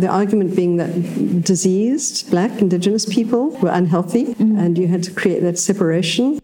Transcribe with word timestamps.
the 0.00 0.08
argument 0.08 0.56
being 0.56 0.76
that 0.76 1.42
diseased 1.42 2.30
black 2.30 2.60
indigenous 2.60 3.06
people 3.06 3.50
were 3.58 3.70
unhealthy 3.70 4.26
mm-hmm. 4.26 4.58
and 4.58 4.76
you 4.78 4.88
had 4.88 5.02
to 5.04 5.10
create 5.12 5.40
that 5.42 5.58
separation. 5.58 6.40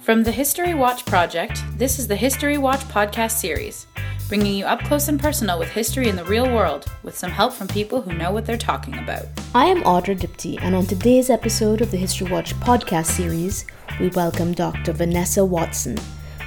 From 0.00 0.24
the 0.24 0.32
History 0.32 0.72
Watch 0.72 1.04
Project, 1.04 1.62
this 1.76 1.98
is 1.98 2.08
the 2.08 2.16
History 2.16 2.56
Watch 2.56 2.80
podcast 2.88 3.32
series, 3.32 3.86
bringing 4.28 4.54
you 4.54 4.64
up 4.64 4.80
close 4.84 5.08
and 5.08 5.20
personal 5.20 5.58
with 5.58 5.68
history 5.68 6.08
in 6.08 6.16
the 6.16 6.24
real 6.24 6.46
world, 6.46 6.86
with 7.02 7.16
some 7.16 7.30
help 7.30 7.52
from 7.52 7.68
people 7.68 8.00
who 8.00 8.14
know 8.14 8.30
what 8.30 8.46
they're 8.46 8.56
talking 8.56 8.96
about. 8.98 9.26
I 9.54 9.66
am 9.66 9.82
Audra 9.82 10.18
Diptee, 10.18 10.58
and 10.62 10.74
on 10.74 10.86
today's 10.86 11.28
episode 11.28 11.82
of 11.82 11.90
the 11.90 11.98
History 11.98 12.30
Watch 12.30 12.54
podcast 12.54 13.06
series, 13.06 13.66
we 14.00 14.08
welcome 14.08 14.52
Dr. 14.54 14.92
Vanessa 14.92 15.44
Watson. 15.44 15.98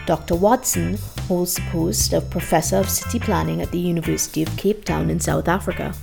Dr. 0.08 0.36
Watson 0.36 0.98
holds 1.32 1.56
the 1.56 1.62
post 1.72 2.12
of 2.12 2.30
Professor 2.30 2.76
of 2.76 2.90
City 2.90 3.18
Planning 3.18 3.62
at 3.62 3.72
the 3.72 3.80
University 3.80 4.44
of 4.44 4.58
Cape 4.58 4.84
Town 4.84 5.10
in 5.10 5.18
South 5.18 5.48
Africa. 5.48 5.94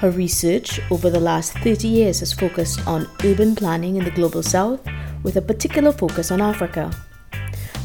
Her 0.00 0.10
research 0.10 0.80
over 0.90 1.08
the 1.08 1.20
last 1.20 1.52
30 1.58 1.86
years 1.86 2.18
has 2.18 2.32
focused 2.32 2.84
on 2.84 3.08
urban 3.22 3.54
planning 3.54 3.94
in 3.94 4.02
the 4.02 4.10
Global 4.10 4.42
South 4.42 4.80
with 5.22 5.36
a 5.36 5.40
particular 5.40 5.92
focus 5.92 6.32
on 6.32 6.40
Africa. 6.40 6.90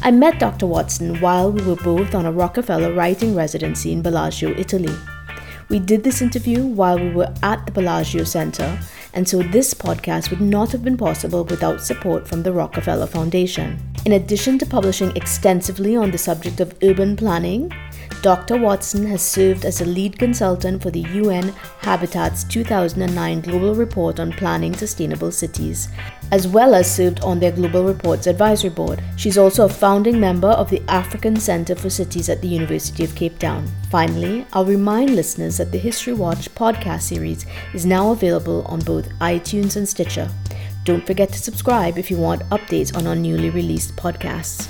I 0.02 0.10
met 0.10 0.40
Dr. 0.40 0.66
Watson 0.66 1.20
while 1.20 1.52
we 1.52 1.62
were 1.62 1.76
both 1.76 2.16
on 2.16 2.26
a 2.26 2.32
Rockefeller 2.32 2.92
writing 2.92 3.36
residency 3.36 3.92
in 3.92 4.02
Bellagio, 4.02 4.50
Italy. 4.58 4.92
We 5.68 5.78
did 5.78 6.02
this 6.02 6.20
interview 6.20 6.66
while 6.66 6.98
we 6.98 7.10
were 7.10 7.32
at 7.44 7.64
the 7.64 7.70
Bellagio 7.70 8.24
Center, 8.24 8.76
and 9.14 9.28
so 9.28 9.42
this 9.42 9.74
podcast 9.74 10.30
would 10.30 10.40
not 10.40 10.72
have 10.72 10.82
been 10.82 10.96
possible 10.96 11.44
without 11.44 11.80
support 11.80 12.26
from 12.26 12.42
the 12.42 12.52
Rockefeller 12.52 13.06
Foundation. 13.06 13.78
In 14.04 14.12
addition 14.12 14.58
to 14.58 14.66
publishing 14.66 15.14
extensively 15.16 15.96
on 15.96 16.10
the 16.10 16.18
subject 16.18 16.60
of 16.60 16.74
urban 16.82 17.16
planning, 17.16 17.70
Dr. 18.22 18.56
Watson 18.56 19.04
has 19.08 19.20
served 19.20 19.64
as 19.64 19.80
a 19.80 19.84
lead 19.84 20.16
consultant 20.16 20.80
for 20.80 20.92
the 20.92 21.00
UN 21.00 21.48
Habitat's 21.80 22.44
2009 22.44 23.40
Global 23.40 23.74
Report 23.74 24.20
on 24.20 24.30
Planning 24.30 24.76
Sustainable 24.76 25.32
Cities, 25.32 25.88
as 26.30 26.46
well 26.46 26.72
as 26.72 26.88
served 26.88 27.18
on 27.22 27.40
their 27.40 27.50
Global 27.50 27.82
Reports 27.82 28.28
Advisory 28.28 28.70
Board. 28.70 29.02
She's 29.16 29.36
also 29.36 29.64
a 29.64 29.68
founding 29.68 30.20
member 30.20 30.50
of 30.50 30.70
the 30.70 30.80
African 30.88 31.34
Center 31.34 31.74
for 31.74 31.90
Cities 31.90 32.28
at 32.28 32.40
the 32.40 32.46
University 32.46 33.02
of 33.02 33.16
Cape 33.16 33.40
Town. 33.40 33.66
Finally, 33.90 34.46
I'll 34.52 34.66
remind 34.66 35.16
listeners 35.16 35.56
that 35.56 35.72
the 35.72 35.78
History 35.78 36.12
Watch 36.12 36.48
podcast 36.54 37.02
series 37.02 37.44
is 37.74 37.84
now 37.84 38.12
available 38.12 38.62
on 38.66 38.78
both 38.82 39.08
iTunes 39.18 39.74
and 39.74 39.88
Stitcher. 39.88 40.30
Don't 40.84 41.04
forget 41.04 41.32
to 41.32 41.40
subscribe 41.40 41.98
if 41.98 42.08
you 42.08 42.18
want 42.18 42.48
updates 42.50 42.96
on 42.96 43.08
our 43.08 43.16
newly 43.16 43.50
released 43.50 43.96
podcasts. 43.96 44.68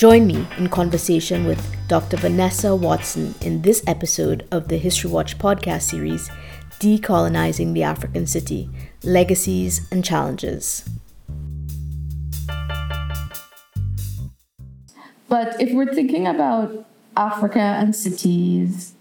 Join 0.00 0.26
me 0.26 0.46
in 0.56 0.70
conversation 0.70 1.44
with 1.44 1.76
Dr. 1.86 2.16
Vanessa 2.16 2.74
Watson 2.74 3.34
in 3.42 3.60
this 3.60 3.84
episode 3.86 4.48
of 4.50 4.68
the 4.68 4.78
History 4.78 5.10
Watch 5.10 5.36
podcast 5.36 5.82
series, 5.82 6.30
Decolonizing 6.78 7.74
the 7.74 7.82
African 7.82 8.26
City 8.26 8.70
Legacies 9.04 9.86
and 9.92 10.02
Challenges. 10.02 10.88
But 15.28 15.60
if 15.60 15.70
we're 15.74 15.92
thinking 15.94 16.26
about 16.26 16.86
Africa 17.14 17.60
and 17.60 17.94
cities, 17.94 18.94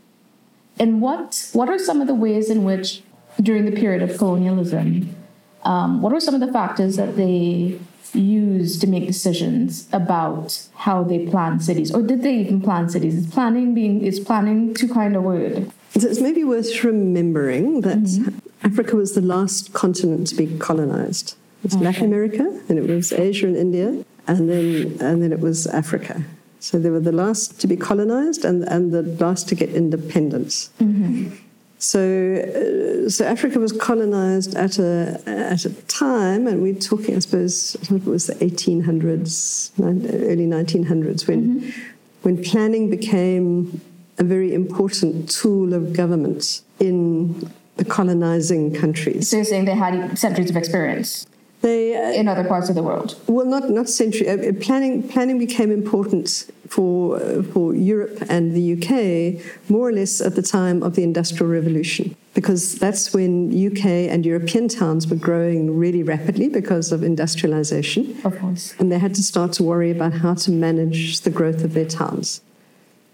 and 0.77 1.01
what, 1.01 1.49
what 1.53 1.69
are 1.69 1.79
some 1.79 2.01
of 2.01 2.07
the 2.07 2.13
ways 2.13 2.49
in 2.49 2.65
which, 2.65 3.03
during 3.41 3.63
the 3.63 3.71
period 3.71 4.01
of 4.01 4.17
colonialism, 4.17 5.15
um, 5.63 6.01
what 6.01 6.11
are 6.11 6.19
some 6.19 6.33
of 6.33 6.41
the 6.41 6.51
factors 6.51 6.97
that 6.97 7.15
they 7.15 7.79
use 8.13 8.79
to 8.79 8.87
make 8.87 9.07
decisions 9.07 9.87
about 9.91 10.67
how 10.75 11.03
they 11.03 11.25
plan 11.27 11.59
cities, 11.59 11.93
or 11.93 12.01
did 12.01 12.23
they 12.23 12.35
even 12.35 12.61
plan 12.61 12.89
cities? 12.89 13.15
Is 13.15 13.27
planning 13.27 13.73
being 13.73 14.01
is 14.01 14.19
planning 14.19 14.73
too 14.73 14.87
kind 14.87 15.15
a 15.15 15.21
word? 15.21 15.71
so 15.97 16.07
It's 16.07 16.21
maybe 16.21 16.43
worth 16.43 16.83
remembering 16.83 17.81
that 17.81 17.97
mm-hmm. 17.97 18.37
Africa 18.63 18.95
was 18.95 19.13
the 19.13 19.21
last 19.21 19.73
continent 19.73 20.27
to 20.27 20.35
be 20.35 20.57
colonized. 20.57 21.35
It 21.63 21.65
was 21.65 21.75
okay. 21.75 21.85
Latin 21.85 22.05
America, 22.05 22.61
and 22.69 22.79
it 22.79 22.87
was 22.87 23.11
Asia 23.11 23.47
and 23.47 23.57
India, 23.57 24.05
and 24.27 24.49
then 24.49 24.97
and 25.01 25.21
then 25.21 25.31
it 25.31 25.39
was 25.39 25.67
Africa. 25.67 26.23
So 26.59 26.77
they 26.77 26.89
were 26.89 26.99
the 26.99 27.13
last 27.13 27.59
to 27.61 27.67
be 27.67 27.77
colonized 27.77 28.43
and, 28.43 28.63
and 28.63 28.91
the 28.91 29.01
last 29.01 29.47
to 29.49 29.55
get 29.55 29.69
independence. 29.69 30.69
Mm-hmm. 30.81 31.35
So, 31.79 33.05
uh, 33.05 33.09
so 33.09 33.25
Africa 33.25 33.57
was 33.57 33.71
colonized 33.71 34.53
at 34.55 34.79
a 34.79 35.21
at 35.25 35.63
a 35.63 35.73
time, 35.83 36.45
and 36.45 36.61
we're 36.61 36.73
talking, 36.73 37.15
I 37.15 37.19
suppose, 37.19 37.75
it 37.75 38.05
was 38.05 38.27
the 38.27 38.35
1800s, 38.35 39.71
early 39.79 40.45
1900s, 40.45 41.25
when 41.25 41.61
mm-hmm. 41.61 41.81
when 42.23 42.43
planning 42.43 42.89
became 42.89 43.79
a 44.17 44.23
very 44.23 44.53
important 44.53 45.29
tool 45.29 45.73
of 45.73 45.93
government 45.93 46.61
in 46.81 47.49
the 47.77 47.85
colonizing 47.85 48.73
countries. 48.75 49.29
So 49.29 49.37
you're 49.37 49.45
saying 49.45 49.63
they 49.63 49.73
had 49.73 50.19
centuries 50.19 50.49
of 50.49 50.57
experience. 50.57 51.25
They, 51.61 51.95
uh, 51.95 52.11
in 52.11 52.27
other 52.29 52.45
parts 52.45 52.69
of 52.69 52.75
the 52.75 52.83
world. 52.83 53.15
Well, 53.27 53.45
not 53.45 53.69
not 53.69 53.89
century. 53.89 54.29
Uh, 54.29 54.53
planning 54.61 55.07
planning 55.07 55.37
became 55.37 55.71
important 55.71 56.49
for, 56.69 57.19
for 57.51 57.75
Europe 57.75 58.23
and 58.29 58.53
the 58.53 58.73
UK 58.75 59.69
more 59.69 59.89
or 59.89 59.91
less 59.91 60.21
at 60.21 60.35
the 60.35 60.41
time 60.41 60.83
of 60.83 60.95
the 60.95 61.03
Industrial 61.03 61.51
Revolution, 61.51 62.15
because 62.33 62.75
that's 62.75 63.13
when 63.13 63.49
UK 63.49 63.85
and 64.11 64.25
European 64.25 64.67
towns 64.67 65.07
were 65.07 65.15
growing 65.15 65.77
really 65.77 66.03
rapidly 66.03 66.47
because 66.47 66.91
of 66.91 67.03
industrialization. 67.03 68.15
Of 68.23 68.39
course. 68.39 68.75
And 68.79 68.91
they 68.91 68.99
had 68.99 69.15
to 69.15 69.23
start 69.23 69.51
to 69.53 69.63
worry 69.63 69.91
about 69.91 70.13
how 70.13 70.35
to 70.35 70.51
manage 70.51 71.21
the 71.21 71.31
growth 71.31 71.63
of 71.63 71.73
their 71.73 71.87
towns. 71.87 72.41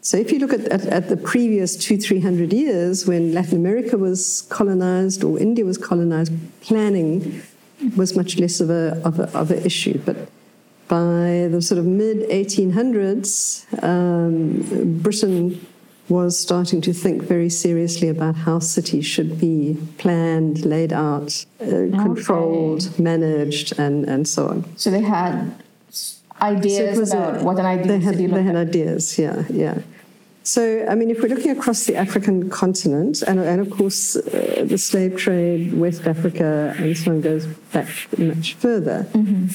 So 0.02 0.18
if 0.18 0.32
you 0.32 0.38
look 0.38 0.54
at, 0.54 0.66
at, 0.66 0.86
at 0.86 1.10
the 1.10 1.18
previous 1.18 1.76
two, 1.76 1.98
three 1.98 2.20
hundred 2.20 2.54
years 2.54 3.08
when 3.08 3.34
Latin 3.34 3.58
America 3.58 3.98
was 3.98 4.42
colonized 4.50 5.24
or 5.24 5.40
India 5.40 5.66
was 5.66 5.80
colonized, 5.80 6.32
planning 6.62 7.42
was 7.96 8.16
much 8.16 8.40
less 8.40 8.60
of 8.60 8.70
a, 8.70 9.02
of 9.04 9.20
a, 9.20 9.38
of 9.38 9.52
a 9.52 9.66
issue. 9.66 10.00
But 10.06 10.30
by 10.88 11.48
the 11.52 11.62
sort 11.62 11.80
of 11.80 11.86
mid 11.86 12.30
1800s, 12.30 13.84
um, 13.84 15.00
Britain 15.00 15.66
was 16.08 16.38
starting 16.38 16.82
to 16.82 16.94
think 16.94 17.24
very 17.24 17.50
seriously 17.50 18.10
about 18.10 18.36
how 18.36 18.60
cities 18.60 19.06
should 19.06 19.40
be 19.40 19.76
planned, 19.98 20.64
laid 20.66 20.94
out, 20.94 21.46
uh, 21.60 21.66
okay. 21.66 21.98
controlled, 21.98 23.00
managed, 23.00 23.78
and, 23.80 24.06
and 24.06 24.28
so 24.28 24.48
on. 24.48 24.78
So 24.78 24.92
they 24.92 25.02
had 25.02 25.52
ideas 26.42 27.10
so 27.10 27.18
about 27.18 27.42
a, 27.42 27.44
what 27.44 27.58
an 27.58 27.66
ideal 27.66 27.88
they 27.88 28.00
had, 28.00 28.16
city 28.16 28.28
They 28.28 28.44
had 28.44 28.56
ideas, 28.56 29.18
yeah, 29.18 29.44
yeah. 29.50 29.80
So, 30.46 30.86
I 30.88 30.94
mean, 30.94 31.10
if 31.10 31.24
we're 31.24 31.30
looking 31.30 31.50
across 31.50 31.86
the 31.86 31.96
African 31.96 32.52
continent, 32.52 33.24
and, 33.24 33.40
and 33.40 33.60
of 33.60 33.72
course, 33.72 34.16
uh, 34.16 34.64
the 34.64 34.78
slave 34.78 35.18
trade, 35.18 35.74
West 35.74 36.06
Africa, 36.06 36.76
and 36.78 36.96
so 36.96 37.12
on 37.12 37.22
goes 37.22 37.48
back 37.74 37.90
much 38.20 38.54
further. 38.54 39.08
Mm-hmm. 39.14 39.48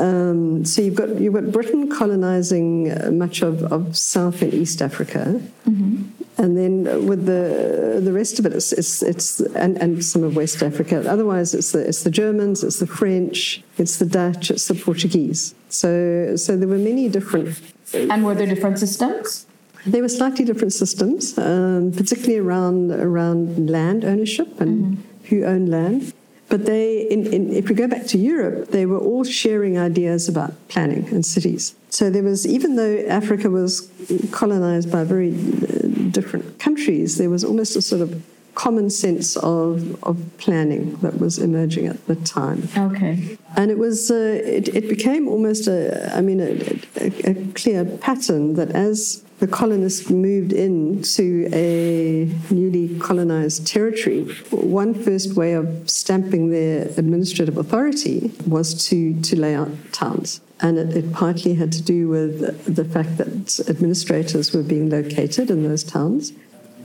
Um, 0.00 0.66
so 0.66 0.82
you've 0.82 0.94
got 0.94 1.18
you've 1.18 1.32
got 1.32 1.50
Britain 1.50 1.90
colonizing 1.90 2.92
uh, 2.92 3.10
much 3.10 3.40
of, 3.42 3.64
of 3.72 3.96
South 3.96 4.42
and 4.42 4.52
East 4.52 4.82
Africa, 4.82 5.40
mm-hmm. 5.66 6.04
and 6.36 6.56
then 6.58 7.06
with 7.06 7.24
the 7.24 7.98
the 8.04 8.12
rest 8.12 8.38
of 8.38 8.44
it, 8.44 8.52
it's, 8.52 8.72
it's, 8.72 9.02
it's 9.02 9.40
and, 9.40 9.76
and 9.78 10.04
some 10.04 10.22
of 10.22 10.36
West 10.36 10.62
Africa. 10.62 11.02
Otherwise, 11.08 11.54
it's 11.54 11.72
the 11.72 11.88
it's 11.88 12.04
the 12.04 12.10
Germans, 12.10 12.62
it's 12.62 12.78
the 12.78 12.86
French, 12.86 13.62
it's 13.78 13.96
the 13.96 14.06
Dutch, 14.06 14.50
it's 14.50 14.68
the 14.68 14.74
Portuguese. 14.74 15.54
So 15.70 16.36
so 16.36 16.56
there 16.56 16.68
were 16.68 16.78
many 16.78 17.08
different. 17.08 17.60
And 17.94 18.22
were 18.24 18.34
there 18.34 18.46
different 18.46 18.78
systems? 18.78 19.46
There 19.86 20.02
were 20.02 20.08
slightly 20.08 20.44
different 20.44 20.72
systems, 20.72 21.38
um, 21.38 21.92
particularly 21.92 22.38
around 22.38 22.90
around 22.92 23.70
land 23.70 24.04
ownership 24.04 24.60
and 24.60 24.98
mm-hmm. 24.98 25.26
who 25.26 25.44
owned 25.44 25.68
land. 25.70 26.12
But 26.48 26.64
they, 26.64 27.02
in, 27.10 27.26
in, 27.26 27.52
if 27.52 27.68
we 27.68 27.74
go 27.74 27.86
back 27.86 28.06
to 28.06 28.18
Europe, 28.18 28.70
they 28.70 28.86
were 28.86 28.98
all 28.98 29.22
sharing 29.22 29.78
ideas 29.78 30.28
about 30.28 30.54
planning 30.68 31.06
and 31.08 31.24
cities. 31.24 31.74
So 31.90 32.08
there 32.08 32.22
was, 32.22 32.46
even 32.46 32.76
though 32.76 33.04
Africa 33.06 33.50
was 33.50 33.90
colonized 34.30 34.90
by 34.90 35.04
very 35.04 35.32
uh, 35.32 35.88
different 36.10 36.58
countries, 36.58 37.18
there 37.18 37.28
was 37.28 37.44
almost 37.44 37.76
a 37.76 37.82
sort 37.82 38.00
of 38.00 38.24
common 38.54 38.88
sense 38.88 39.36
of, 39.36 40.02
of 40.02 40.16
planning 40.38 40.96
that 40.96 41.20
was 41.20 41.38
emerging 41.38 41.86
at 41.86 42.06
the 42.06 42.16
time. 42.16 42.66
Okay. 42.76 43.38
And 43.56 43.70
it 43.70 43.78
was, 43.78 44.10
uh, 44.10 44.40
it, 44.42 44.68
it 44.68 44.88
became 44.88 45.28
almost 45.28 45.68
a, 45.68 46.16
I 46.16 46.22
mean, 46.22 46.40
a, 46.40 46.80
a, 46.96 47.30
a 47.30 47.34
clear 47.52 47.84
pattern 47.84 48.54
that 48.54 48.70
as 48.70 49.22
the 49.38 49.46
colonists 49.46 50.10
moved 50.10 50.52
in 50.52 51.02
to 51.02 51.48
a 51.52 52.24
newly 52.50 52.98
colonized 52.98 53.66
territory, 53.66 54.24
one 54.50 54.94
first 54.94 55.34
way 55.34 55.52
of 55.52 55.88
stamping 55.88 56.50
their 56.50 56.88
administrative 56.98 57.56
authority 57.56 58.32
was 58.46 58.88
to, 58.88 59.20
to 59.22 59.38
lay 59.38 59.54
out 59.54 59.70
towns. 59.92 60.40
And 60.60 60.76
it, 60.76 60.96
it, 60.96 61.12
partly 61.12 61.54
had 61.54 61.70
to 61.72 61.82
do 61.82 62.08
with 62.08 62.74
the 62.74 62.84
fact 62.84 63.18
that 63.18 63.60
administrators 63.68 64.52
were 64.52 64.64
being 64.64 64.90
located 64.90 65.50
in 65.50 65.62
those 65.62 65.84
towns. 65.84 66.32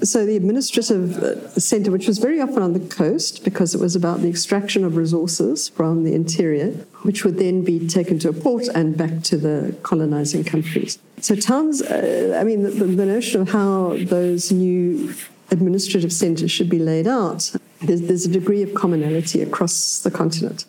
So 0.04 0.26
the 0.26 0.36
administrative 0.36 1.24
uh, 1.24 1.50
centre, 1.58 1.90
which 1.90 2.08
was 2.08 2.18
very 2.18 2.42
often 2.42 2.62
on 2.62 2.74
the 2.74 2.82
coast 2.82 3.44
because 3.46 3.74
it 3.74 3.80
was 3.80 3.96
about 3.96 4.22
the 4.22 4.28
extraction 4.28 4.84
of 4.84 4.98
resources 4.98 5.70
from 5.70 6.04
the 6.04 6.14
interior, 6.14 6.72
which 7.04 7.24
would 7.24 7.38
then 7.38 7.64
be 7.64 7.88
taken 7.88 8.20
to 8.20 8.30
a 8.30 8.34
port 8.34 8.68
and 8.76 8.98
back 8.98 9.24
to 9.24 9.38
the 9.38 9.76
colonizing 9.82 10.44
countries. 10.44 11.00
So 11.22 11.36
towns, 11.36 11.82
uh, 11.82 12.38
I 12.40 12.44
mean, 12.44 12.64
the, 12.64 12.72
the, 12.72 13.06
notion 13.06 13.42
of 13.42 13.50
how 13.50 13.96
those 14.02 14.52
new 14.52 15.14
administrative 15.52 16.12
centres 16.12 16.52
should 16.52 16.70
be 16.70 16.80
laid 16.80 17.08
out, 17.08 17.56
there's, 17.82 18.02
there's 18.02 18.26
a 18.26 18.32
degree 18.32 18.62
of 18.62 18.74
commonality 18.74 19.42
across 19.42 20.00
the 20.00 20.12
continent. 20.12 20.66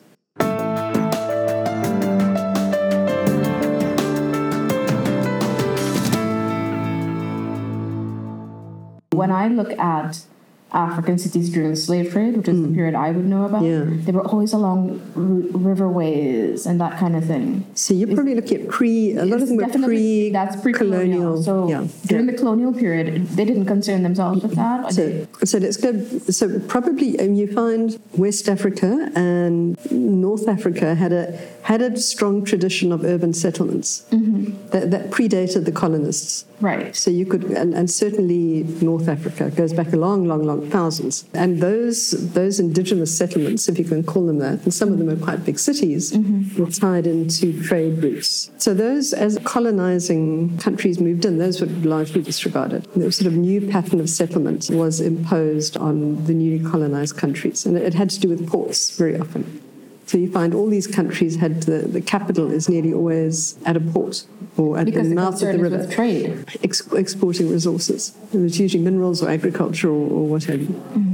When 9.14 9.31
mm-hmm. 9.31 9.58
I 9.58 9.62
look 9.62 9.78
at 9.78 10.25
African 10.75 11.19
cities 11.19 11.50
during 11.50 11.70
the 11.70 11.76
slave 11.76 12.11
trade, 12.11 12.37
which 12.37 12.49
is 12.49 12.61
the 12.61 12.69
mm. 12.69 12.75
period 12.75 12.96
I 12.96 13.12
would 13.12 13.25
know 13.25 13.44
about, 13.44 13.62
Yeah. 13.62 13.84
they 13.87 14.11
were 14.11 14.26
always 14.26 14.52
along 14.52 15.00
r- 15.14 15.61
riverways 15.75 16.66
and 16.66 16.81
that 16.81 16.99
kind 16.99 17.14
of 17.14 17.25
thing. 17.25 17.64
So 17.75 17.94
you're 17.94 18.12
probably 18.12 18.34
looking 18.34 18.62
at 18.62 18.69
pre, 18.69 19.16
a 19.16 19.25
lot 19.25 19.40
of 19.40 19.49
them 19.49 19.56
were 19.56 19.69
pre 19.69 20.31
that's 20.31 20.56
pre-colonial. 20.61 21.40
So 21.40 21.69
yeah. 21.69 21.87
during 22.06 22.26
the 22.26 22.32
colonial 22.32 22.72
period, 22.72 23.28
they 23.28 23.44
didn't 23.44 23.66
concern 23.66 24.02
themselves 24.02 24.43
with 24.43 24.56
that. 24.56 24.93
So, 24.93 25.26
so 25.44 25.58
let's 25.58 25.76
go. 25.76 25.93
So 26.38 26.58
probably 26.60 27.20
um, 27.20 27.34
you 27.34 27.46
find 27.52 27.96
West 28.17 28.49
Africa 28.49 29.12
and 29.14 29.78
North 29.93 30.49
Africa 30.49 30.96
had 30.96 31.12
a 31.12 31.38
had 31.62 31.82
a 31.82 31.96
strong 31.96 32.44
tradition 32.44 32.93
of 32.93 33.05
urban 33.05 33.32
settlements 33.32 34.05
mm-hmm. 34.10 34.23
That, 34.74 34.90
that 34.90 35.10
predated 35.10 35.66
the 35.66 35.70
colonists. 35.70 36.44
right. 36.60 36.96
So 36.96 37.08
you 37.08 37.26
could, 37.26 37.44
and, 37.44 37.74
and 37.74 37.88
certainly 37.88 38.64
North 38.84 39.08
Africa 39.08 39.50
goes 39.50 39.72
back 39.72 39.92
a 39.92 39.96
long, 39.96 40.26
long, 40.26 40.42
long 40.42 40.68
thousands. 40.68 41.24
And 41.32 41.60
those 41.60 42.10
those 42.32 42.58
indigenous 42.58 43.16
settlements, 43.16 43.68
if 43.68 43.78
you 43.78 43.84
can 43.84 44.02
call 44.02 44.26
them 44.26 44.40
that, 44.40 44.64
and 44.64 44.74
some 44.74 44.92
of 44.92 44.98
them 44.98 45.08
are 45.08 45.16
quite 45.16 45.44
big 45.44 45.60
cities, 45.60 46.12
mm-hmm. 46.12 46.60
were 46.60 46.70
tied 46.70 47.06
into 47.06 47.62
trade 47.62 48.02
routes. 48.02 48.50
So 48.58 48.74
those, 48.74 49.12
as 49.12 49.38
colonizing 49.44 50.58
countries 50.58 50.98
moved 50.98 51.24
in, 51.24 51.38
those 51.38 51.60
were 51.60 51.68
largely 51.68 52.22
disregarded. 52.22 52.82
The 52.96 53.12
sort 53.12 53.28
of 53.28 53.34
new 53.34 53.60
pattern 53.68 54.00
of 54.00 54.10
settlement 54.10 54.70
was 54.72 55.00
imposed 55.00 55.76
on 55.76 56.24
the 56.24 56.34
newly 56.34 56.68
colonized 56.68 57.16
countries, 57.16 57.64
and 57.64 57.76
it 57.76 57.94
had 57.94 58.10
to 58.10 58.18
do 58.18 58.28
with 58.28 58.48
ports 58.48 58.90
very 58.98 59.16
often. 59.20 59.63
So 60.06 60.18
you 60.18 60.30
find 60.30 60.54
all 60.54 60.68
these 60.68 60.86
countries 60.86 61.36
had 61.36 61.62
the, 61.62 61.78
the 61.78 62.00
capital 62.00 62.50
is 62.50 62.68
nearly 62.68 62.92
always 62.92 63.56
at 63.64 63.76
a 63.76 63.80
port 63.80 64.24
or 64.56 64.78
at 64.78 64.84
Because 64.84 65.08
the 65.08 65.14
mouth 65.14 65.34
of 65.42 65.48
the 65.52 65.58
river 65.58 65.86
trade. 65.90 66.44
ex- 66.62 66.86
exporting 66.92 67.50
resources. 67.50 68.14
It 68.32 68.38
was 68.38 68.60
usually 68.60 68.82
minerals 68.84 69.22
or 69.22 69.30
agriculture 69.30 69.88
or, 69.88 69.92
or 70.16 70.26
what 70.28 70.44
have 70.44 70.60
you. 70.60 70.66
Mm-hmm. 70.68 71.13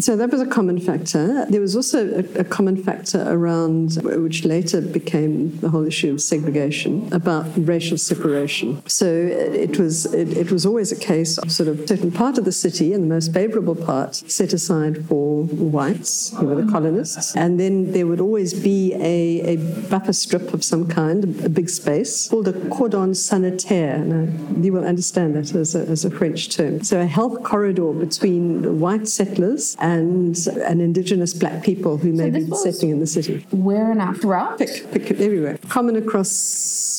So 0.00 0.16
that 0.16 0.30
was 0.30 0.40
a 0.40 0.46
common 0.46 0.78
factor. 0.80 1.44
There 1.46 1.60
was 1.60 1.74
also 1.74 1.98
a, 2.20 2.40
a 2.40 2.44
common 2.44 2.76
factor 2.82 3.24
around, 3.26 3.94
which 4.04 4.44
later 4.44 4.80
became 4.80 5.58
the 5.58 5.70
whole 5.70 5.86
issue 5.86 6.12
of 6.12 6.20
segregation, 6.20 7.08
about 7.12 7.46
racial 7.56 7.98
separation. 7.98 8.86
So 8.86 9.06
it 9.06 9.78
was 9.78 10.06
it, 10.14 10.36
it 10.36 10.52
was 10.52 10.64
always 10.64 10.92
a 10.92 10.96
case 10.96 11.38
of 11.38 11.50
sort 11.50 11.68
of 11.68 11.88
certain 11.88 12.12
part 12.12 12.38
of 12.38 12.44
the 12.44 12.52
city 12.52 12.92
and 12.92 13.02
the 13.02 13.12
most 13.16 13.32
favourable 13.32 13.74
part 13.74 14.14
set 14.14 14.52
aside 14.52 15.06
for 15.08 15.44
whites, 15.44 16.32
who 16.36 16.46
were 16.46 16.62
the 16.62 16.70
colonists, 16.70 17.34
and 17.34 17.58
then 17.58 17.92
there 17.92 18.06
would 18.06 18.20
always 18.20 18.54
be 18.54 18.94
a, 18.94 19.54
a 19.54 19.56
buffer 19.88 20.12
strip 20.12 20.54
of 20.54 20.62
some 20.62 20.86
kind, 20.88 21.24
a 21.44 21.48
big 21.48 21.68
space 21.68 22.28
called 22.28 22.48
a 22.48 22.68
cordon 22.70 23.14
sanitaire. 23.14 23.98
Now, 23.98 24.32
you 24.62 24.72
will 24.72 24.84
understand 24.84 25.34
that 25.36 25.54
as 25.54 25.74
a, 25.74 25.80
as 25.80 26.04
a 26.04 26.10
French 26.10 26.54
term. 26.54 26.84
So 26.84 27.00
a 27.00 27.06
health 27.06 27.42
corridor 27.42 27.92
between 27.92 28.62
the 28.62 28.72
white 28.72 29.08
settlers 29.08 29.76
and 29.80 29.87
and 29.88 30.36
an 30.72 30.80
indigenous 30.80 31.32
black 31.42 31.62
people 31.62 31.96
who 31.96 32.12
may 32.12 32.30
this 32.30 32.44
be 32.48 32.56
settling 32.56 32.90
in 32.92 33.00
the 33.00 33.06
city. 33.06 33.46
Where 33.50 33.90
and 33.90 34.00
after 34.00 34.34
out? 34.34 34.58
Pick, 34.58 34.90
pick 34.92 35.10
everywhere. 35.12 35.58
Common 35.68 35.96
across 35.96 36.30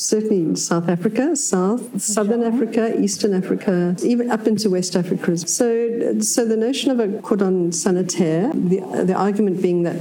certainly 0.09 0.56
South 0.56 0.89
Africa, 0.89 1.36
South, 1.36 2.01
Southern 2.01 2.44
Africa, 2.44 3.00
Eastern 3.00 3.33
Africa, 3.41 3.95
even 4.03 4.31
up 4.31 4.47
into 4.47 4.69
West 4.69 4.95
Africa. 4.95 5.38
So, 5.38 6.19
so 6.19 6.45
the 6.45 6.57
notion 6.57 6.89
of 6.89 7.00
a 7.00 7.21
cordon 7.21 7.71
sanitaire, 7.71 8.51
the, 8.53 8.80
the 9.09 9.13
argument 9.13 9.62
being 9.62 9.83
that 9.83 9.97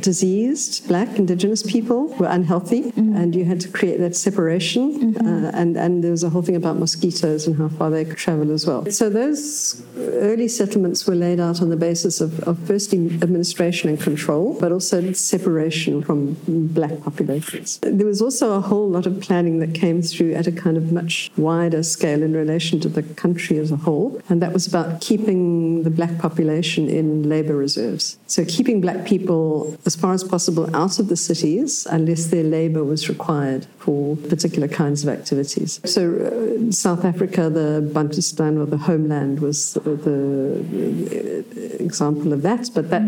diseased 0.00 0.88
black 0.88 1.18
indigenous 1.18 1.62
people 1.62 2.08
were 2.18 2.28
unhealthy 2.28 2.92
and 2.96 3.34
you 3.34 3.44
had 3.44 3.60
to 3.60 3.68
create 3.68 3.98
that 3.98 4.16
separation. 4.16 5.16
Uh, 5.16 5.50
and, 5.54 5.76
and 5.76 6.02
there 6.02 6.10
was 6.10 6.24
a 6.24 6.30
whole 6.30 6.42
thing 6.42 6.56
about 6.56 6.78
mosquitoes 6.78 7.46
and 7.46 7.56
how 7.56 7.68
far 7.68 7.90
they 7.90 8.04
could 8.04 8.16
travel 8.16 8.50
as 8.50 8.66
well. 8.66 8.80
So 8.90 9.10
those 9.10 9.82
early 9.98 10.48
settlements 10.48 11.06
were 11.06 11.14
laid 11.14 11.40
out 11.40 11.60
on 11.60 11.68
the 11.68 11.76
basis 11.76 12.20
of, 12.20 12.29
of 12.44 12.58
firstly 12.66 12.98
administration 13.22 13.90
and 13.90 14.00
control, 14.00 14.56
but 14.60 14.72
also 14.72 15.12
separation 15.12 16.02
from 16.02 16.36
black 16.46 17.02
populations. 17.02 17.78
There 17.82 18.06
was 18.06 18.22
also 18.22 18.54
a 18.54 18.60
whole 18.60 18.88
lot 18.88 19.06
of 19.06 19.20
planning 19.20 19.58
that 19.60 19.74
came 19.74 20.02
through 20.02 20.34
at 20.34 20.46
a 20.46 20.52
kind 20.52 20.76
of 20.76 20.92
much 20.92 21.30
wider 21.36 21.82
scale 21.82 22.22
in 22.22 22.34
relation 22.34 22.80
to 22.80 22.88
the 22.88 23.02
country 23.02 23.58
as 23.58 23.70
a 23.70 23.76
whole, 23.76 24.20
and 24.28 24.42
that 24.42 24.52
was 24.52 24.66
about 24.66 25.00
keeping 25.00 25.82
the 25.82 25.90
black 25.90 26.18
population 26.18 26.88
in 26.88 27.28
labor 27.28 27.56
reserves. 27.56 28.18
So 28.26 28.44
keeping 28.44 28.80
black 28.80 29.06
people 29.06 29.78
as 29.86 29.96
far 29.96 30.12
as 30.12 30.24
possible 30.24 30.74
out 30.74 30.98
of 30.98 31.08
the 31.08 31.16
cities 31.16 31.86
unless 31.90 32.26
their 32.26 32.44
labor 32.44 32.84
was 32.84 33.08
required 33.08 33.66
for 33.78 34.16
particular 34.16 34.68
kinds 34.68 35.02
of 35.02 35.08
activities. 35.08 35.80
So 35.84 36.14
uh, 36.14 36.72
South 36.72 37.04
Africa, 37.04 37.50
the 37.50 37.90
Bantustan 37.94 38.60
or 38.60 38.66
the 38.66 38.76
homeland 38.76 39.40
was 39.40 39.74
the, 39.74 39.80
the 39.80 41.82
example 41.82 42.09
of 42.32 42.42
that, 42.42 42.70
but 42.74 42.90
that 42.90 43.02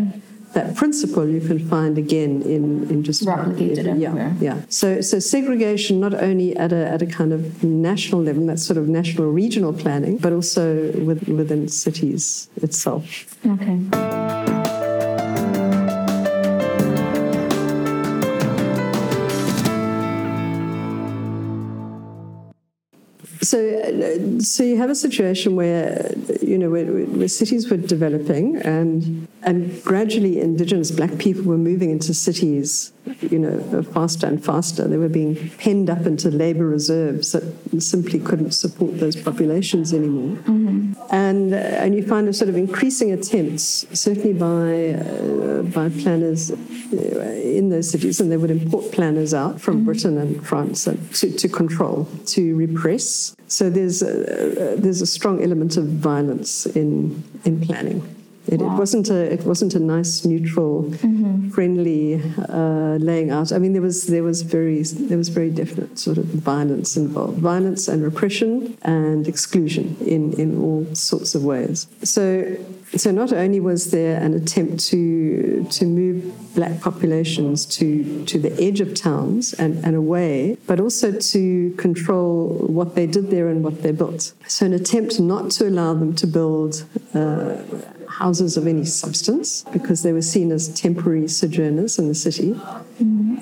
that 0.53 0.75
principle 0.75 1.27
you 1.27 1.41
can 1.41 1.57
find 1.67 1.97
again 1.97 2.43
in, 2.43 2.87
in 2.89 3.03
just 3.03 3.25
Replicated 3.25 3.99
yeah, 3.99 4.09
everywhere. 4.09 4.35
yeah. 4.39 4.61
So 4.69 5.01
so 5.01 5.19
segregation 5.19 5.99
not 5.99 6.13
only 6.13 6.55
at 6.55 6.71
a 6.71 6.87
at 6.87 7.01
a 7.01 7.07
kind 7.07 7.33
of 7.33 7.63
national 7.63 8.21
level, 8.23 8.45
that's 8.45 8.65
sort 8.65 8.77
of 8.77 8.87
national 8.87 9.31
regional 9.31 9.73
planning, 9.73 10.17
but 10.17 10.31
also 10.31 10.91
with, 10.99 11.27
within 11.27 11.67
cities 11.67 12.49
itself. 12.61 13.35
Okay. 13.45 14.22
So, 23.43 24.39
so 24.39 24.63
you 24.63 24.77
have 24.77 24.89
a 24.89 24.95
situation 24.95 25.55
where, 25.55 26.13
you 26.41 26.57
know, 26.57 26.69
where, 26.69 26.85
where 26.85 27.27
cities 27.27 27.69
were 27.69 27.77
developing, 27.77 28.57
and 28.57 29.27
and 29.43 29.83
gradually 29.83 30.39
indigenous 30.39 30.91
black 30.91 31.17
people 31.17 31.43
were 31.43 31.57
moving 31.57 31.89
into 31.89 32.13
cities, 32.13 32.93
you 33.21 33.39
know, 33.39 33.83
faster 33.83 34.27
and 34.27 34.43
faster. 34.43 34.87
They 34.87 34.97
were 34.97 35.09
being 35.09 35.49
penned 35.57 35.89
up 35.89 36.05
into 36.05 36.31
labor 36.31 36.65
reserves 36.65 37.33
that 37.33 37.43
simply 37.81 38.19
couldn't 38.19 38.51
support 38.51 38.99
those 38.99 39.15
populations 39.15 39.93
anymore. 39.93 40.37
Mm-hmm. 40.43 40.92
And 41.09 41.53
uh, 41.53 41.57
and 41.57 41.95
you 41.95 42.05
find 42.05 42.27
a 42.27 42.33
sort 42.33 42.49
of 42.49 42.55
increasing 42.55 43.11
attempts, 43.11 43.85
certainly 43.93 44.33
by 44.33 44.93
uh, 44.99 45.61
by 45.63 45.89
planners 45.89 46.51
uh, 46.51 46.55
in 47.57 47.69
those 47.69 47.89
cities, 47.89 48.19
and 48.19 48.31
they 48.31 48.37
would 48.37 48.51
import 48.51 48.91
planners 48.91 49.33
out 49.33 49.61
from 49.61 49.83
Britain 49.83 50.17
and 50.17 50.45
France 50.45 50.87
uh, 50.87 50.95
to, 51.13 51.31
to 51.31 51.47
control, 51.47 52.07
to 52.27 52.55
repress. 52.55 53.35
So 53.47 53.69
there's 53.69 54.01
a, 54.01 54.75
there's 54.77 55.01
a 55.01 55.05
strong 55.05 55.43
element 55.43 55.77
of 55.77 55.85
violence 55.85 56.65
in 56.65 57.23
in 57.45 57.61
planning. 57.61 58.12
It, 58.53 58.61
it 58.61 58.73
wasn't 58.83 59.09
a 59.09 59.33
it 59.33 59.43
wasn't 59.45 59.73
a 59.75 59.79
nice, 59.79 60.25
neutral, 60.25 60.91
friendly 61.51 62.21
uh, 62.49 62.97
laying 63.09 63.31
out. 63.31 63.51
I 63.51 63.57
mean, 63.57 63.73
there 63.73 63.81
was 63.81 64.05
there 64.07 64.23
was 64.23 64.41
very 64.43 64.83
there 64.83 65.17
was 65.17 65.29
very 65.29 65.49
definite 65.49 65.97
sort 65.97 66.17
of 66.17 66.25
violence 66.25 66.95
involved, 66.95 67.39
violence 67.39 67.87
and 67.87 68.03
repression 68.03 68.77
and 68.83 69.27
exclusion 69.27 69.97
in 70.05 70.33
in 70.33 70.49
all 70.61 70.85
sorts 70.93 71.35
of 71.35 71.43
ways. 71.43 71.87
So 72.03 72.55
so 72.95 73.11
not 73.11 73.33
only 73.33 73.59
was 73.59 73.91
there 73.91 74.21
an 74.21 74.33
attempt 74.33 74.85
to 74.91 75.65
to 75.71 75.85
move 75.85 76.17
black 76.53 76.79
populations 76.81 77.65
to 77.77 78.23
to 78.25 78.37
the 78.37 78.53
edge 78.61 78.81
of 78.81 78.93
towns 78.93 79.53
and, 79.53 79.83
and 79.83 79.95
away, 79.95 80.57
but 80.67 80.79
also 80.79 81.11
to 81.11 81.71
control 81.77 82.49
what 82.77 82.95
they 82.95 83.07
did 83.07 83.31
there 83.31 83.47
and 83.47 83.63
what 83.63 83.81
they 83.81 83.91
built. 83.91 84.33
So 84.47 84.65
an 84.65 84.73
attempt 84.73 85.19
not 85.19 85.49
to 85.51 85.67
allow 85.67 85.93
them 85.93 86.13
to 86.15 86.27
build. 86.27 86.85
Uh, 87.13 87.57
houses 88.13 88.57
of 88.57 88.67
any 88.67 88.85
substance 88.85 89.63
because 89.73 90.03
they 90.03 90.13
were 90.13 90.21
seen 90.21 90.51
as 90.51 90.67
temporary 90.69 91.27
sojourners 91.27 91.97
in 91.97 92.07
the 92.07 92.15
city, 92.15 92.53